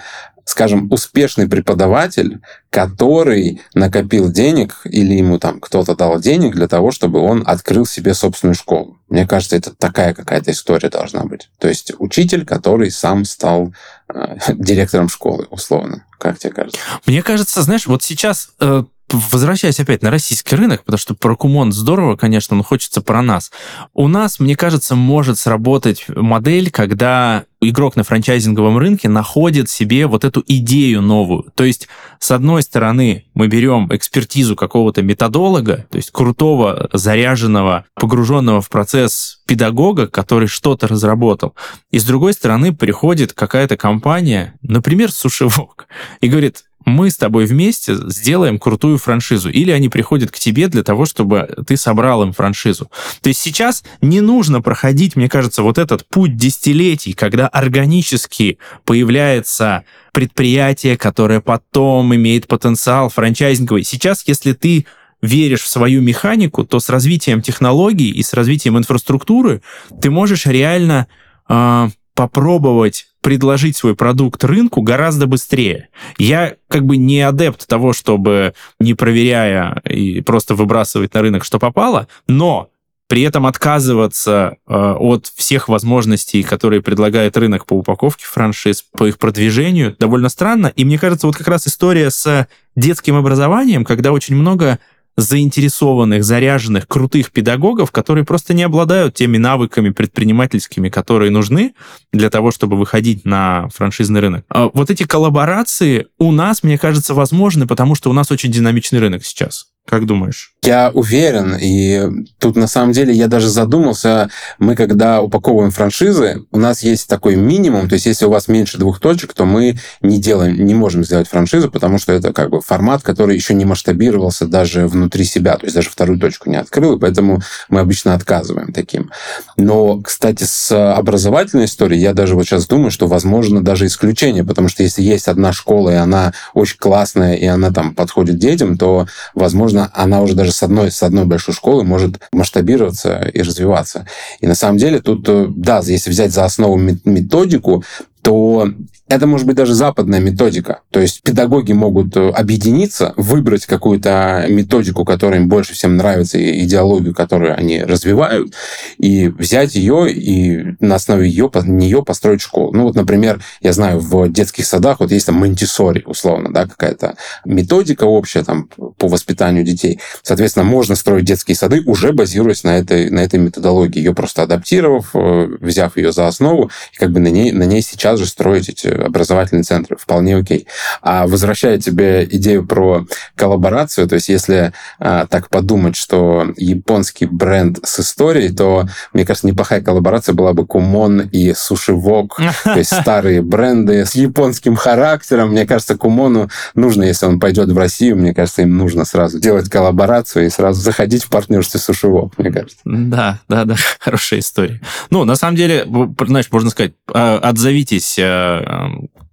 скажем, 0.46 0.86
успешный 0.92 1.48
преподаватель, 1.48 2.40
который 2.70 3.60
накопил 3.74 4.30
денег 4.30 4.80
или 4.84 5.14
ему 5.14 5.38
там 5.40 5.60
кто-то 5.60 5.96
дал 5.96 6.20
денег 6.20 6.54
для 6.54 6.68
того, 6.68 6.92
чтобы 6.92 7.18
он 7.18 7.42
открыл 7.44 7.84
себе 7.84 8.14
собственную 8.14 8.54
школу. 8.54 8.96
Мне 9.08 9.26
кажется, 9.26 9.56
это 9.56 9.74
такая 9.74 10.14
какая-то 10.14 10.52
история 10.52 10.88
должна 10.88 11.24
быть. 11.24 11.50
То 11.58 11.66
есть 11.66 11.92
учитель, 11.98 12.46
который 12.46 12.92
сам 12.92 13.24
стал 13.24 13.74
э, 14.08 14.36
директором 14.54 15.08
школы, 15.08 15.48
условно. 15.50 16.06
Как 16.16 16.38
тебе 16.38 16.52
кажется? 16.52 16.78
Мне 17.06 17.24
кажется, 17.24 17.62
знаешь, 17.62 17.86
вот 17.86 18.04
сейчас 18.04 18.50
э, 18.60 18.84
возвращаясь 19.12 19.80
опять 19.80 20.02
на 20.02 20.10
российский 20.10 20.56
рынок, 20.56 20.84
потому 20.84 20.98
что 20.98 21.14
про 21.14 21.36
Кумон 21.36 21.72
здорово, 21.72 22.16
конечно, 22.16 22.56
но 22.56 22.62
хочется 22.62 23.00
про 23.00 23.22
нас. 23.22 23.50
У 23.94 24.08
нас, 24.08 24.40
мне 24.40 24.56
кажется, 24.56 24.94
может 24.94 25.38
сработать 25.38 26.06
модель, 26.08 26.70
когда 26.70 27.44
игрок 27.60 27.96
на 27.96 28.04
франчайзинговом 28.04 28.78
рынке 28.78 29.08
находит 29.08 29.70
себе 29.70 30.06
вот 30.06 30.24
эту 30.24 30.44
идею 30.46 31.02
новую. 31.02 31.50
То 31.54 31.64
есть, 31.64 31.88
с 32.18 32.30
одной 32.30 32.62
стороны, 32.62 33.24
мы 33.34 33.48
берем 33.48 33.88
экспертизу 33.94 34.56
какого-то 34.56 35.02
методолога, 35.02 35.86
то 35.90 35.96
есть 35.96 36.10
крутого, 36.10 36.88
заряженного, 36.92 37.86
погруженного 37.94 38.60
в 38.60 38.68
процесс 38.68 39.40
педагога, 39.46 40.06
который 40.06 40.48
что-то 40.48 40.88
разработал. 40.88 41.54
И 41.90 41.98
с 41.98 42.04
другой 42.04 42.34
стороны, 42.34 42.74
приходит 42.74 43.32
какая-то 43.32 43.76
компания, 43.76 44.54
например, 44.62 45.10
Сушевок, 45.10 45.86
и 46.20 46.28
говорит, 46.28 46.64
мы 46.86 47.10
с 47.10 47.16
тобой 47.16 47.46
вместе 47.46 47.96
сделаем 48.08 48.58
крутую 48.58 48.96
франшизу. 48.98 49.50
Или 49.50 49.72
они 49.72 49.88
приходят 49.88 50.30
к 50.30 50.38
тебе 50.38 50.68
для 50.68 50.84
того, 50.84 51.04
чтобы 51.04 51.52
ты 51.66 51.76
собрал 51.76 52.22
им 52.22 52.32
франшизу. 52.32 52.90
То 53.20 53.28
есть 53.28 53.40
сейчас 53.40 53.82
не 54.00 54.20
нужно 54.20 54.62
проходить, 54.62 55.16
мне 55.16 55.28
кажется, 55.28 55.62
вот 55.62 55.78
этот 55.78 56.06
путь 56.06 56.36
десятилетий, 56.36 57.12
когда 57.12 57.48
органически 57.48 58.58
появляется 58.84 59.82
предприятие, 60.12 60.96
которое 60.96 61.40
потом 61.40 62.14
имеет 62.14 62.46
потенциал 62.46 63.10
франчайзинговый. 63.10 63.82
Сейчас, 63.82 64.22
если 64.26 64.52
ты 64.52 64.86
веришь 65.20 65.62
в 65.62 65.68
свою 65.68 66.00
механику, 66.02 66.64
то 66.64 66.78
с 66.78 66.88
развитием 66.88 67.42
технологий 67.42 68.10
и 68.10 68.22
с 68.22 68.32
развитием 68.32 68.78
инфраструктуры 68.78 69.60
ты 70.00 70.10
можешь 70.10 70.46
реально 70.46 71.08
э, 71.48 71.88
попробовать 72.14 73.08
предложить 73.26 73.76
свой 73.76 73.96
продукт 73.96 74.44
рынку 74.44 74.82
гораздо 74.82 75.26
быстрее. 75.26 75.88
Я 76.16 76.54
как 76.68 76.86
бы 76.86 76.96
не 76.96 77.22
адепт 77.22 77.66
того, 77.66 77.92
чтобы 77.92 78.54
не 78.78 78.94
проверяя 78.94 79.82
и 79.84 80.20
просто 80.20 80.54
выбрасывать 80.54 81.12
на 81.12 81.22
рынок, 81.22 81.44
что 81.44 81.58
попало, 81.58 82.06
но 82.28 82.70
при 83.08 83.22
этом 83.22 83.44
отказываться 83.44 84.58
э, 84.68 84.72
от 84.72 85.26
всех 85.34 85.68
возможностей, 85.68 86.44
которые 86.44 86.82
предлагает 86.82 87.36
рынок 87.36 87.66
по 87.66 87.74
упаковке 87.74 88.24
франшиз, 88.26 88.84
по 88.96 89.08
их 89.08 89.18
продвижению, 89.18 89.96
довольно 89.98 90.28
странно. 90.28 90.68
И 90.76 90.84
мне 90.84 90.96
кажется, 90.96 91.26
вот 91.26 91.36
как 91.36 91.48
раз 91.48 91.66
история 91.66 92.12
с 92.12 92.46
детским 92.76 93.16
образованием, 93.16 93.84
когда 93.84 94.12
очень 94.12 94.36
много 94.36 94.78
заинтересованных, 95.16 96.24
заряженных, 96.24 96.86
крутых 96.86 97.32
педагогов, 97.32 97.90
которые 97.90 98.24
просто 98.24 98.54
не 98.54 98.62
обладают 98.62 99.14
теми 99.14 99.38
навыками 99.38 99.90
предпринимательскими, 99.90 100.88
которые 100.88 101.30
нужны 101.30 101.74
для 102.12 102.30
того, 102.30 102.50
чтобы 102.50 102.76
выходить 102.76 103.24
на 103.24 103.68
франшизный 103.74 104.20
рынок. 104.20 104.44
А 104.48 104.68
вот 104.72 104.90
эти 104.90 105.04
коллаборации 105.04 106.06
у 106.18 106.32
нас, 106.32 106.62
мне 106.62 106.78
кажется, 106.78 107.14
возможны, 107.14 107.66
потому 107.66 107.94
что 107.94 108.10
у 108.10 108.12
нас 108.12 108.30
очень 108.30 108.52
динамичный 108.52 109.00
рынок 109.00 109.24
сейчас. 109.24 109.68
Как 109.86 110.04
думаешь? 110.04 110.52
Я 110.62 110.90
уверен, 110.92 111.56
и 111.60 112.26
тут 112.40 112.56
на 112.56 112.66
самом 112.66 112.90
деле 112.90 113.14
я 113.14 113.28
даже 113.28 113.48
задумался, 113.48 114.30
мы 114.58 114.74
когда 114.74 115.22
упаковываем 115.22 115.70
франшизы, 115.70 116.42
у 116.50 116.58
нас 116.58 116.82
есть 116.82 117.08
такой 117.08 117.36
минимум, 117.36 117.88
то 117.88 117.92
есть 117.92 118.06
если 118.06 118.24
у 118.24 118.30
вас 118.30 118.48
меньше 118.48 118.76
двух 118.76 118.98
точек, 118.98 119.32
то 119.32 119.44
мы 119.44 119.78
не 120.00 120.18
делаем, 120.18 120.66
не 120.66 120.74
можем 120.74 121.04
сделать 121.04 121.28
франшизу, 121.28 121.70
потому 121.70 121.98
что 121.98 122.12
это 122.12 122.32
как 122.32 122.50
бы 122.50 122.60
формат, 122.60 123.02
который 123.02 123.36
еще 123.36 123.54
не 123.54 123.64
масштабировался 123.64 124.48
даже 124.48 124.88
внутри 124.88 125.24
себя, 125.24 125.56
то 125.56 125.66
есть 125.66 125.76
даже 125.76 125.88
вторую 125.88 126.18
точку 126.18 126.50
не 126.50 126.56
открыл, 126.56 126.96
и 126.96 126.98
поэтому 126.98 127.42
мы 127.68 127.78
обычно 127.78 128.14
отказываем 128.14 128.72
таким. 128.72 129.12
Но, 129.56 130.00
кстати, 130.00 130.42
с 130.42 130.72
образовательной 130.96 131.66
историей 131.66 132.00
я 132.00 132.12
даже 132.12 132.34
вот 132.34 132.44
сейчас 132.44 132.66
думаю, 132.66 132.90
что 132.90 133.06
возможно 133.06 133.62
даже 133.62 133.86
исключение, 133.86 134.42
потому 134.42 134.68
что 134.68 134.82
если 134.82 135.02
есть 135.02 135.28
одна 135.28 135.52
школа, 135.52 135.90
и 135.90 135.94
она 135.94 136.32
очень 136.54 136.78
классная, 136.78 137.34
и 137.34 137.46
она 137.46 137.70
там 137.70 137.94
подходит 137.94 138.38
детям, 138.38 138.76
то, 138.76 139.06
возможно, 139.32 139.75
возможно, 139.76 139.90
она 139.94 140.22
уже 140.22 140.34
даже 140.34 140.52
с 140.52 140.62
одной, 140.62 140.90
с 140.90 141.02
одной 141.02 141.24
большой 141.24 141.54
школы 141.54 141.84
может 141.84 142.20
масштабироваться 142.32 143.30
и 143.34 143.42
развиваться. 143.42 144.06
И 144.40 144.46
на 144.46 144.54
самом 144.54 144.78
деле 144.78 145.00
тут, 145.00 145.28
э, 145.28 145.46
да, 145.48 145.82
если 145.84 146.10
взять 146.10 146.32
за 146.32 146.44
основу 146.44 146.76
методику, 146.76 147.84
то 148.22 148.68
это 149.08 149.26
может 149.26 149.46
быть 149.46 149.56
даже 149.56 149.74
западная 149.74 150.20
методика. 150.20 150.80
То 150.90 151.00
есть 151.00 151.22
педагоги 151.22 151.72
могут 151.72 152.16
э, 152.16 152.30
объединиться, 152.30 153.12
выбрать 153.16 153.66
какую-то 153.66 154.46
методику, 154.48 155.04
которая 155.04 155.40
им 155.40 155.48
больше 155.48 155.74
всем 155.74 155.96
нравится, 155.96 156.38
и 156.38 156.64
идеологию, 156.64 157.14
которую 157.14 157.56
они 157.56 157.82
развивают, 157.82 158.54
и 158.98 159.28
взять 159.28 159.74
ее 159.74 160.10
и 160.12 160.76
на 160.80 160.96
основе 160.96 161.28
ее, 161.28 161.50
нее 161.66 162.02
построить 162.02 162.40
школу. 162.40 162.72
Ну 162.72 162.84
вот, 162.84 162.94
например, 162.94 163.40
я 163.60 163.72
знаю, 163.72 164.00
в 164.00 164.28
детских 164.28 164.66
садах 164.66 165.00
вот 165.00 165.12
есть 165.12 165.26
там 165.26 165.36
Монтисори, 165.36 166.02
условно, 166.06 166.52
да, 166.52 166.66
какая-то 166.66 167.16
методика 167.44 168.04
общая 168.04 168.42
там 168.42 168.68
по 168.98 169.08
воспитанию 169.08 169.64
детей. 169.64 170.00
Соответственно, 170.22 170.64
можно 170.64 170.94
строить 170.94 171.24
детские 171.24 171.56
сады, 171.56 171.82
уже 171.82 172.12
базируясь 172.12 172.64
на 172.64 172.78
этой, 172.78 173.10
на 173.10 173.20
этой 173.20 173.38
методологии, 173.38 173.98
ее 173.98 174.14
просто 174.14 174.42
адаптировав, 174.42 175.10
э, 175.14 175.48
взяв 175.60 175.96
ее 175.96 176.12
за 176.12 176.26
основу, 176.26 176.70
и 176.92 176.96
как 176.96 177.12
бы 177.12 177.20
на 177.20 177.28
ней, 177.28 177.52
на 177.52 177.64
ней 177.64 177.82
сейчас 177.82 178.06
сейчас 178.06 178.20
же 178.20 178.26
строить 178.26 178.68
эти 178.68 178.86
образовательные 179.04 179.62
центры. 179.62 179.96
Вполне 179.96 180.36
окей. 180.36 180.66
А 181.02 181.26
возвращая 181.26 181.78
тебе 181.78 182.24
идею 182.24 182.66
про 182.66 183.06
коллаборацию, 183.34 184.08
то 184.08 184.14
есть 184.14 184.28
если 184.28 184.72
а, 184.98 185.26
так 185.26 185.48
подумать, 185.48 185.96
что 185.96 186.52
японский 186.56 187.26
бренд 187.26 187.78
с 187.84 188.00
историей, 188.00 188.54
то, 188.54 188.86
мне 189.12 189.24
кажется, 189.24 189.46
неплохая 189.46 189.80
коллаборация 189.80 190.34
была 190.34 190.52
бы 190.52 190.66
Кумон 190.66 191.20
и 191.20 191.52
Суши 191.54 191.92
Вок, 191.92 192.40
то 192.64 192.76
есть 192.76 192.94
старые 192.94 193.42
бренды 193.42 194.04
с 194.04 194.14
японским 194.14 194.76
характером. 194.76 195.50
Мне 195.50 195.66
кажется, 195.66 195.96
Кумону 195.96 196.50
нужно, 196.74 197.04
если 197.04 197.26
он 197.26 197.40
пойдет 197.40 197.70
в 197.70 197.78
Россию, 197.78 198.16
мне 198.16 198.34
кажется, 198.34 198.62
им 198.62 198.76
нужно 198.76 199.04
сразу 199.04 199.38
делать 199.38 199.68
коллаборацию 199.68 200.46
и 200.46 200.50
сразу 200.50 200.80
заходить 200.80 201.24
в 201.24 201.30
партнерстве 201.30 201.80
с 201.80 201.84
Суши 201.84 202.08
Вок, 202.08 202.38
мне 202.38 202.50
кажется. 202.50 202.78
Да, 202.84 203.40
да, 203.48 203.64
да, 203.64 203.76
хорошая 204.00 204.40
история. 204.40 204.80
Ну, 205.10 205.24
на 205.24 205.36
самом 205.36 205.56
деле, 205.56 205.86
знаешь, 206.26 206.46
можно 206.50 206.70
сказать, 206.70 206.92
а, 207.12 207.38
отзовитесь 207.38 208.16
а, 208.20 208.85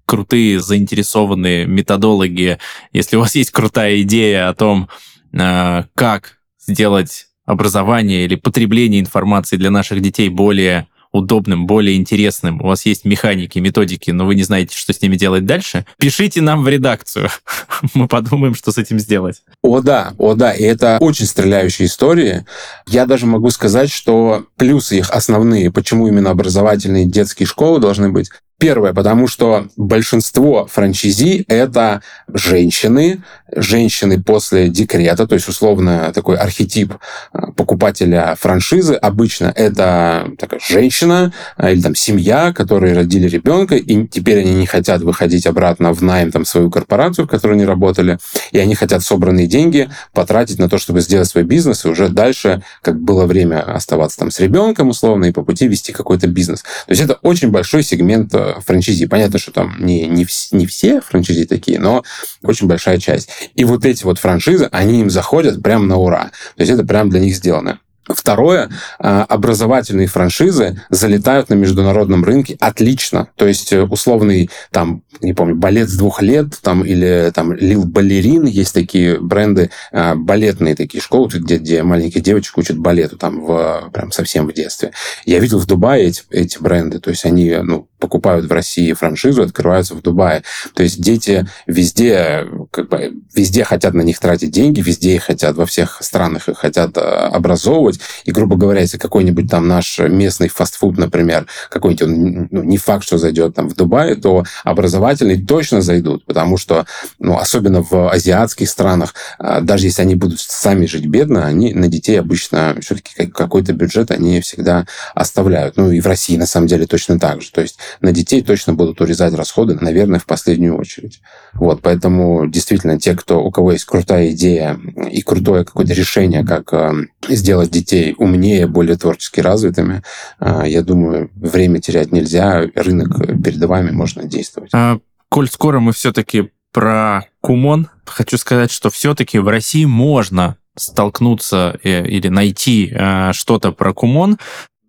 крутые 0.05 0.59
заинтересованные 0.59 1.65
методологи, 1.65 2.59
если 2.91 3.15
у 3.15 3.21
вас 3.21 3.35
есть 3.35 3.51
крутая 3.51 4.01
идея 4.01 4.49
о 4.49 4.53
том, 4.53 4.89
а, 5.37 5.85
как 5.95 6.37
сделать 6.59 7.27
образование 7.45 8.25
или 8.25 8.35
потребление 8.35 9.01
информации 9.01 9.57
для 9.57 9.71
наших 9.71 10.01
детей 10.01 10.29
более 10.29 10.87
удобным, 11.13 11.67
более 11.67 11.95
интересным, 11.95 12.59
у 12.61 12.67
вас 12.67 12.85
есть 12.85 13.05
механики, 13.05 13.59
методики, 13.59 14.09
но 14.09 14.25
вы 14.25 14.33
не 14.33 14.43
знаете, 14.43 14.75
что 14.75 14.93
с 14.93 15.01
ними 15.01 15.15
делать 15.15 15.45
дальше, 15.45 15.85
пишите 15.99 16.41
нам 16.41 16.63
в 16.63 16.67
редакцию. 16.67 17.29
Мы 17.93 18.07
подумаем, 18.07 18.55
что 18.55 18.71
с 18.71 18.79
этим 18.79 18.99
сделать. 18.99 19.43
О 19.61 19.81
да, 19.81 20.13
о 20.17 20.33
да, 20.33 20.51
и 20.51 20.63
это 20.63 20.97
очень 20.99 21.27
стреляющие 21.27 21.87
истории. 21.87 22.45
Я 22.87 23.05
даже 23.05 23.27
могу 23.27 23.51
сказать, 23.51 23.91
что 23.91 24.47
плюсы 24.57 24.97
их 24.97 25.11
основные, 25.11 25.71
почему 25.71 26.07
именно 26.07 26.31
образовательные 26.31 27.05
детские 27.05 27.45
школы 27.45 27.79
должны 27.79 28.09
быть, 28.09 28.31
Первое, 28.59 28.93
потому 28.93 29.27
что 29.27 29.67
большинство 29.75 30.67
франчизи— 30.67 31.43
это 31.49 32.01
женщины, 32.31 33.21
женщины 33.53 34.21
после 34.21 34.69
декрета, 34.69 35.27
то 35.27 35.35
есть 35.35 35.49
условно 35.49 36.11
такой 36.15 36.37
архетип 36.37 36.93
а, 37.33 37.51
покупателя 37.51 38.35
франшизы. 38.39 38.93
Обычно 38.93 39.51
это 39.53 40.31
такая 40.39 40.61
женщина 40.65 41.33
а, 41.57 41.71
или 41.71 41.81
там 41.81 41.93
семья, 41.95 42.53
которые 42.53 42.93
родили 42.93 43.27
ребенка, 43.27 43.75
и 43.75 44.07
теперь 44.07 44.39
они 44.39 44.53
не 44.53 44.65
хотят 44.65 45.01
выходить 45.01 45.45
обратно 45.45 45.91
в 45.91 46.01
найм 46.01 46.31
там, 46.31 46.45
свою 46.45 46.69
корпорацию, 46.69 47.25
в 47.25 47.29
которой 47.29 47.53
они 47.53 47.65
работали, 47.65 48.17
и 48.51 48.59
они 48.59 48.75
хотят 48.75 49.03
собранные 49.03 49.47
деньги 49.47 49.89
потратить 50.13 50.59
на 50.59 50.69
то, 50.69 50.77
чтобы 50.77 51.01
сделать 51.01 51.27
свой 51.27 51.43
бизнес, 51.43 51.83
и 51.83 51.89
уже 51.89 52.07
дальше, 52.07 52.63
как 52.81 52.99
было 52.99 53.25
время 53.25 53.61
оставаться 53.61 54.19
там 54.19 54.31
с 54.31 54.39
ребенком 54.39 54.89
условно, 54.89 55.25
и 55.25 55.31
по 55.31 55.43
пути 55.43 55.67
вести 55.67 55.91
какой-то 55.91 56.27
бизнес. 56.27 56.61
То 56.61 56.91
есть 56.91 57.01
это 57.01 57.15
очень 57.21 57.49
большой 57.49 57.83
сегмент 57.83 58.33
э. 58.43 59.07
Понятно, 59.07 59.39
что 59.39 59.51
там 59.51 59.75
не, 59.79 60.07
не, 60.07 60.25
не 60.51 60.65
все 60.67 61.01
франчизи 61.01 61.45
такие, 61.45 61.79
но 61.79 62.03
очень 62.41 62.67
большая 62.67 62.97
часть. 62.97 63.29
И 63.55 63.63
вот 63.63 63.85
эти 63.85 64.03
вот 64.03 64.19
франшизы, 64.19 64.69
они 64.71 65.01
им 65.01 65.09
заходят 65.09 65.61
прямо 65.61 65.85
на 65.85 65.97
ура. 65.97 66.31
То 66.55 66.61
есть 66.61 66.71
это 66.71 66.85
прям 66.85 67.09
для 67.09 67.19
них 67.19 67.35
сделано. 67.35 67.79
Второе, 68.05 68.69
а, 68.99 69.23
образовательные 69.23 70.07
франшизы 70.07 70.81
залетают 70.89 71.49
на 71.49 71.53
международном 71.53 72.25
рынке 72.25 72.57
отлично. 72.59 73.29
То 73.37 73.47
есть 73.47 73.71
э, 73.71 73.81
условный, 73.83 74.49
там, 74.71 75.03
не 75.21 75.33
помню, 75.33 75.55
балет 75.55 75.87
с 75.89 75.95
двух 75.95 76.21
лет, 76.21 76.59
там, 76.61 76.83
или 76.83 77.31
там 77.33 77.53
Лил 77.53 77.85
Балерин, 77.85 78.43
есть 78.43 78.73
такие 78.73 79.21
бренды, 79.21 79.69
а, 79.93 80.15
балетные 80.15 80.75
такие 80.75 81.01
школы, 81.01 81.29
где, 81.33 81.57
где 81.57 81.81
маленьких 81.83 82.21
девочек 82.21 82.57
учат 82.57 82.77
балету, 82.77 83.17
там, 83.17 83.45
в, 83.45 83.89
прям 83.93 84.11
совсем 84.11 84.47
в 84.47 84.53
детстве. 84.53 84.91
Я 85.23 85.39
видел 85.39 85.59
в 85.59 85.65
Дубае 85.65 86.07
эти, 86.07 86.23
эти 86.29 86.57
бренды, 86.61 86.99
то 86.99 87.09
есть 87.09 87.23
они, 87.23 87.55
ну, 87.63 87.87
покупают 88.03 88.45
в 88.47 88.51
России 88.51 88.91
франшизу, 88.91 89.43
открываются 89.43 89.95
в 89.95 90.01
Дубае. 90.01 90.43
То 90.73 90.83
есть 90.83 91.01
дети 91.01 91.47
везде, 91.67 92.45
как 92.69 92.89
бы, 92.89 93.13
везде 93.33 93.63
хотят 93.63 93.93
на 93.93 94.01
них 94.01 94.19
тратить 94.19 94.51
деньги, 94.51 94.81
везде 94.81 95.15
их 95.15 95.23
хотят, 95.23 95.55
во 95.55 95.65
всех 95.65 95.99
странах 96.01 96.49
их 96.49 96.57
хотят 96.57 96.97
а, 96.97 97.29
образовывать. 97.29 98.01
И, 98.25 98.31
грубо 98.31 98.57
говоря, 98.57 98.81
если 98.81 98.97
какой-нибудь 98.97 99.49
там 99.49 99.69
наш 99.69 99.99
местный 99.99 100.49
фастфуд, 100.49 100.97
например, 100.97 101.47
какой-нибудь, 101.69 102.49
ну, 102.51 102.63
не 102.63 102.77
факт, 102.77 103.05
что 103.05 103.17
зайдет 103.17 103.55
там 103.55 103.69
в 103.69 103.75
Дубае, 103.75 104.15
то 104.15 104.43
образовательные 104.65 105.37
точно 105.37 105.81
зайдут, 105.81 106.25
потому 106.25 106.57
что, 106.57 106.85
ну, 107.19 107.37
особенно 107.37 107.81
в 107.81 108.11
азиатских 108.11 108.67
странах, 108.67 109.13
а, 109.39 109.61
даже 109.61 109.85
если 109.85 110.01
они 110.01 110.15
будут 110.15 110.41
сами 110.41 110.87
жить 110.87 111.05
бедно, 111.05 111.45
они 111.45 111.73
на 111.73 111.87
детей 111.87 112.19
обычно 112.19 112.75
все-таки 112.81 113.27
какой-то 113.27 113.71
бюджет 113.71 114.11
они 114.11 114.41
всегда 114.41 114.87
оставляют. 115.15 115.77
Ну, 115.77 115.89
и 115.89 116.01
в 116.01 116.07
России, 116.07 116.35
на 116.35 116.47
самом 116.47 116.67
деле, 116.67 116.85
точно 116.85 117.17
так 117.17 117.41
же. 117.41 117.49
То 117.51 117.61
есть 117.61 117.77
на 118.01 118.11
детей 118.11 118.41
точно 118.41 118.73
будут 118.73 119.01
урезать 119.01 119.33
расходы, 119.33 119.75
наверное, 119.79 120.19
в 120.19 120.25
последнюю 120.25 120.77
очередь. 120.77 121.21
Вот, 121.53 121.81
поэтому 121.81 122.47
действительно 122.47 122.99
те, 122.99 123.15
кто, 123.15 123.43
у 123.43 123.51
кого 123.51 123.73
есть 123.73 123.85
крутая 123.85 124.31
идея 124.31 124.79
и 125.09 125.21
крутое 125.21 125.65
какое-то 125.65 125.93
решение, 125.93 126.45
как 126.45 126.73
э, 126.73 127.07
сделать 127.29 127.71
детей 127.71 128.15
умнее, 128.17 128.67
более 128.67 128.97
творчески 128.97 129.39
развитыми, 129.39 130.03
э, 130.39 130.63
я 130.67 130.81
думаю, 130.81 131.29
время 131.35 131.79
терять 131.79 132.11
нельзя, 132.11 132.65
рынок 132.75 133.43
перед 133.43 133.63
вами 133.63 133.91
можно 133.91 134.23
действовать. 134.23 134.71
А, 134.73 134.99
коль 135.29 135.49
скоро 135.49 135.79
мы 135.79 135.93
все-таки 135.93 136.51
про 136.71 137.25
Кумон, 137.41 137.87
хочу 138.05 138.37
сказать, 138.37 138.71
что 138.71 138.89
все-таки 138.89 139.37
в 139.39 139.47
России 139.47 139.85
можно 139.85 140.57
столкнуться 140.75 141.79
э, 141.83 142.05
или 142.07 142.29
найти 142.29 142.91
э, 142.91 143.31
что-то 143.33 143.71
про 143.71 143.93
Кумон 143.93 144.37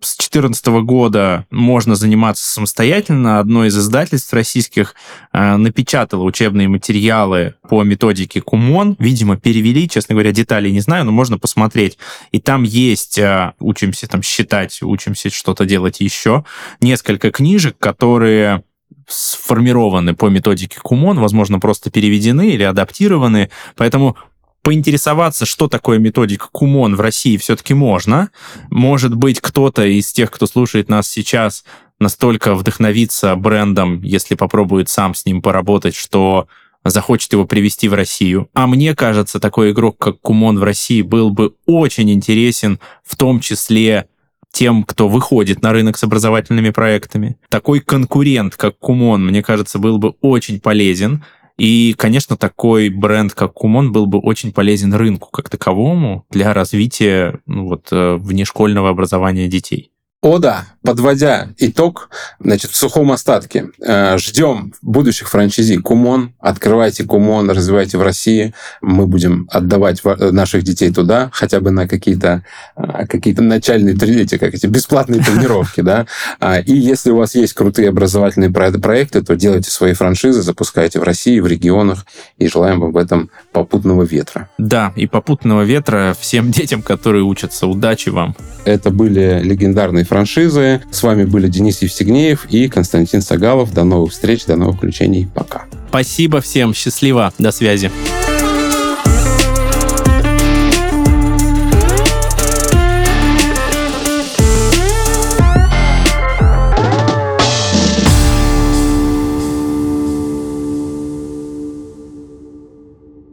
с 0.04 0.16
2014 0.16 0.66
года 0.84 1.46
можно 1.50 1.94
заниматься 1.94 2.46
самостоятельно. 2.46 3.38
Одно 3.38 3.64
из 3.64 3.76
издательств 3.76 4.32
российских 4.32 4.94
э, 5.32 5.56
напечатало 5.56 6.24
учебные 6.24 6.68
материалы 6.68 7.54
по 7.68 7.82
методике 7.82 8.40
Кумон. 8.40 8.96
Видимо, 8.98 9.36
перевели, 9.36 9.88
честно 9.88 10.14
говоря, 10.14 10.32
деталей 10.32 10.72
не 10.72 10.80
знаю, 10.80 11.04
но 11.04 11.12
можно 11.12 11.38
посмотреть. 11.38 11.98
И 12.32 12.40
там 12.40 12.62
есть, 12.62 13.18
э, 13.18 13.52
учимся 13.58 14.06
там 14.06 14.22
считать, 14.22 14.82
учимся 14.82 15.30
что-то 15.30 15.64
делать 15.64 16.00
еще, 16.00 16.44
несколько 16.80 17.30
книжек, 17.30 17.76
которые 17.78 18.62
сформированы 19.08 20.14
по 20.14 20.28
методике 20.28 20.78
Кумон, 20.82 21.18
возможно, 21.18 21.60
просто 21.60 21.90
переведены 21.90 22.50
или 22.50 22.62
адаптированы. 22.62 23.50
Поэтому 23.76 24.16
поинтересоваться, 24.64 25.44
что 25.44 25.68
такое 25.68 25.98
методика 25.98 26.48
Кумон 26.50 26.96
в 26.96 27.00
России 27.00 27.36
все-таки 27.36 27.74
можно. 27.74 28.30
Может 28.70 29.14
быть, 29.14 29.40
кто-то 29.40 29.84
из 29.84 30.10
тех, 30.10 30.30
кто 30.30 30.46
слушает 30.46 30.88
нас 30.88 31.06
сейчас, 31.06 31.64
настолько 32.00 32.54
вдохновится 32.54 33.36
брендом, 33.36 34.00
если 34.02 34.34
попробует 34.34 34.88
сам 34.88 35.14
с 35.14 35.26
ним 35.26 35.42
поработать, 35.42 35.94
что 35.94 36.48
захочет 36.82 37.34
его 37.34 37.44
привести 37.44 37.88
в 37.88 37.94
Россию. 37.94 38.48
А 38.54 38.66
мне 38.66 38.94
кажется, 38.94 39.38
такой 39.38 39.72
игрок, 39.72 39.98
как 39.98 40.20
Кумон 40.22 40.58
в 40.58 40.64
России, 40.64 41.02
был 41.02 41.30
бы 41.30 41.54
очень 41.66 42.10
интересен, 42.10 42.80
в 43.04 43.16
том 43.16 43.40
числе 43.40 44.08
тем, 44.50 44.82
кто 44.84 45.08
выходит 45.08 45.60
на 45.60 45.72
рынок 45.72 45.98
с 45.98 46.04
образовательными 46.04 46.70
проектами. 46.70 47.36
Такой 47.50 47.80
конкурент, 47.80 48.56
как 48.56 48.78
Кумон, 48.78 49.26
мне 49.26 49.42
кажется, 49.42 49.78
был 49.78 49.98
бы 49.98 50.14
очень 50.22 50.58
полезен. 50.58 51.22
И, 51.56 51.94
конечно, 51.96 52.36
такой 52.36 52.88
бренд, 52.88 53.32
как 53.32 53.52
Кумон, 53.54 53.92
был 53.92 54.06
бы 54.06 54.18
очень 54.18 54.52
полезен 54.52 54.92
рынку 54.92 55.30
как 55.30 55.48
таковому 55.48 56.26
для 56.30 56.52
развития 56.52 57.40
ну, 57.46 57.68
вот, 57.68 57.88
э, 57.92 58.16
внешкольного 58.16 58.90
образования 58.90 59.46
детей. 59.46 59.93
О 60.24 60.38
да, 60.38 60.64
подводя 60.82 61.48
итог, 61.58 62.08
значит, 62.40 62.70
в 62.70 62.76
сухом 62.76 63.12
остатке. 63.12 63.66
Э, 63.86 64.16
ждем 64.16 64.72
будущих 64.80 65.28
франчайзи 65.28 65.76
Кумон. 65.76 66.32
Открывайте 66.40 67.04
Кумон, 67.04 67.50
развивайте 67.50 67.98
в 67.98 68.02
России. 68.02 68.54
Мы 68.80 69.06
будем 69.06 69.46
отдавать 69.50 70.02
наших 70.02 70.62
детей 70.62 70.90
туда, 70.90 71.28
хотя 71.30 71.60
бы 71.60 71.70
на 71.70 71.86
какие-то 71.86 72.42
э, 72.74 73.06
какие 73.06 73.34
начальные 73.34 73.94
эти, 73.94 74.38
как 74.38 74.54
эти 74.54 74.66
бесплатные 74.66 75.22
тренировки. 75.22 75.82
Да? 75.82 76.06
А, 76.40 76.58
и 76.58 76.72
если 76.72 77.10
у 77.10 77.16
вас 77.16 77.34
есть 77.34 77.52
крутые 77.52 77.90
образовательные 77.90 78.50
проекты, 78.50 79.22
то 79.22 79.36
делайте 79.36 79.70
свои 79.70 79.92
франшизы, 79.92 80.40
запускайте 80.40 81.00
в 81.00 81.02
России, 81.02 81.38
в 81.38 81.46
регионах. 81.46 82.06
И 82.38 82.48
желаем 82.48 82.80
вам 82.80 82.92
в 82.92 82.96
этом 82.96 83.28
попутного 83.52 84.04
ветра. 84.04 84.48
Да, 84.56 84.94
и 84.96 85.06
попутного 85.06 85.64
ветра 85.64 86.16
всем 86.18 86.50
детям, 86.52 86.80
которые 86.80 87.24
учатся. 87.24 87.66
Удачи 87.66 88.08
вам. 88.08 88.34
Это 88.64 88.88
были 88.88 89.42
легендарные 89.42 90.06
франшизы. 90.14 90.80
С 90.92 91.02
вами 91.02 91.24
были 91.24 91.48
Денис 91.48 91.82
Евстигнеев 91.82 92.46
и 92.48 92.68
Константин 92.68 93.20
Сагалов. 93.20 93.74
До 93.74 93.82
новых 93.82 94.12
встреч, 94.12 94.44
до 94.44 94.54
новых 94.54 94.76
включений. 94.76 95.26
Пока. 95.34 95.64
Спасибо 95.88 96.40
всем. 96.40 96.72
Счастливо. 96.72 97.32
До 97.38 97.50
связи. 97.50 97.90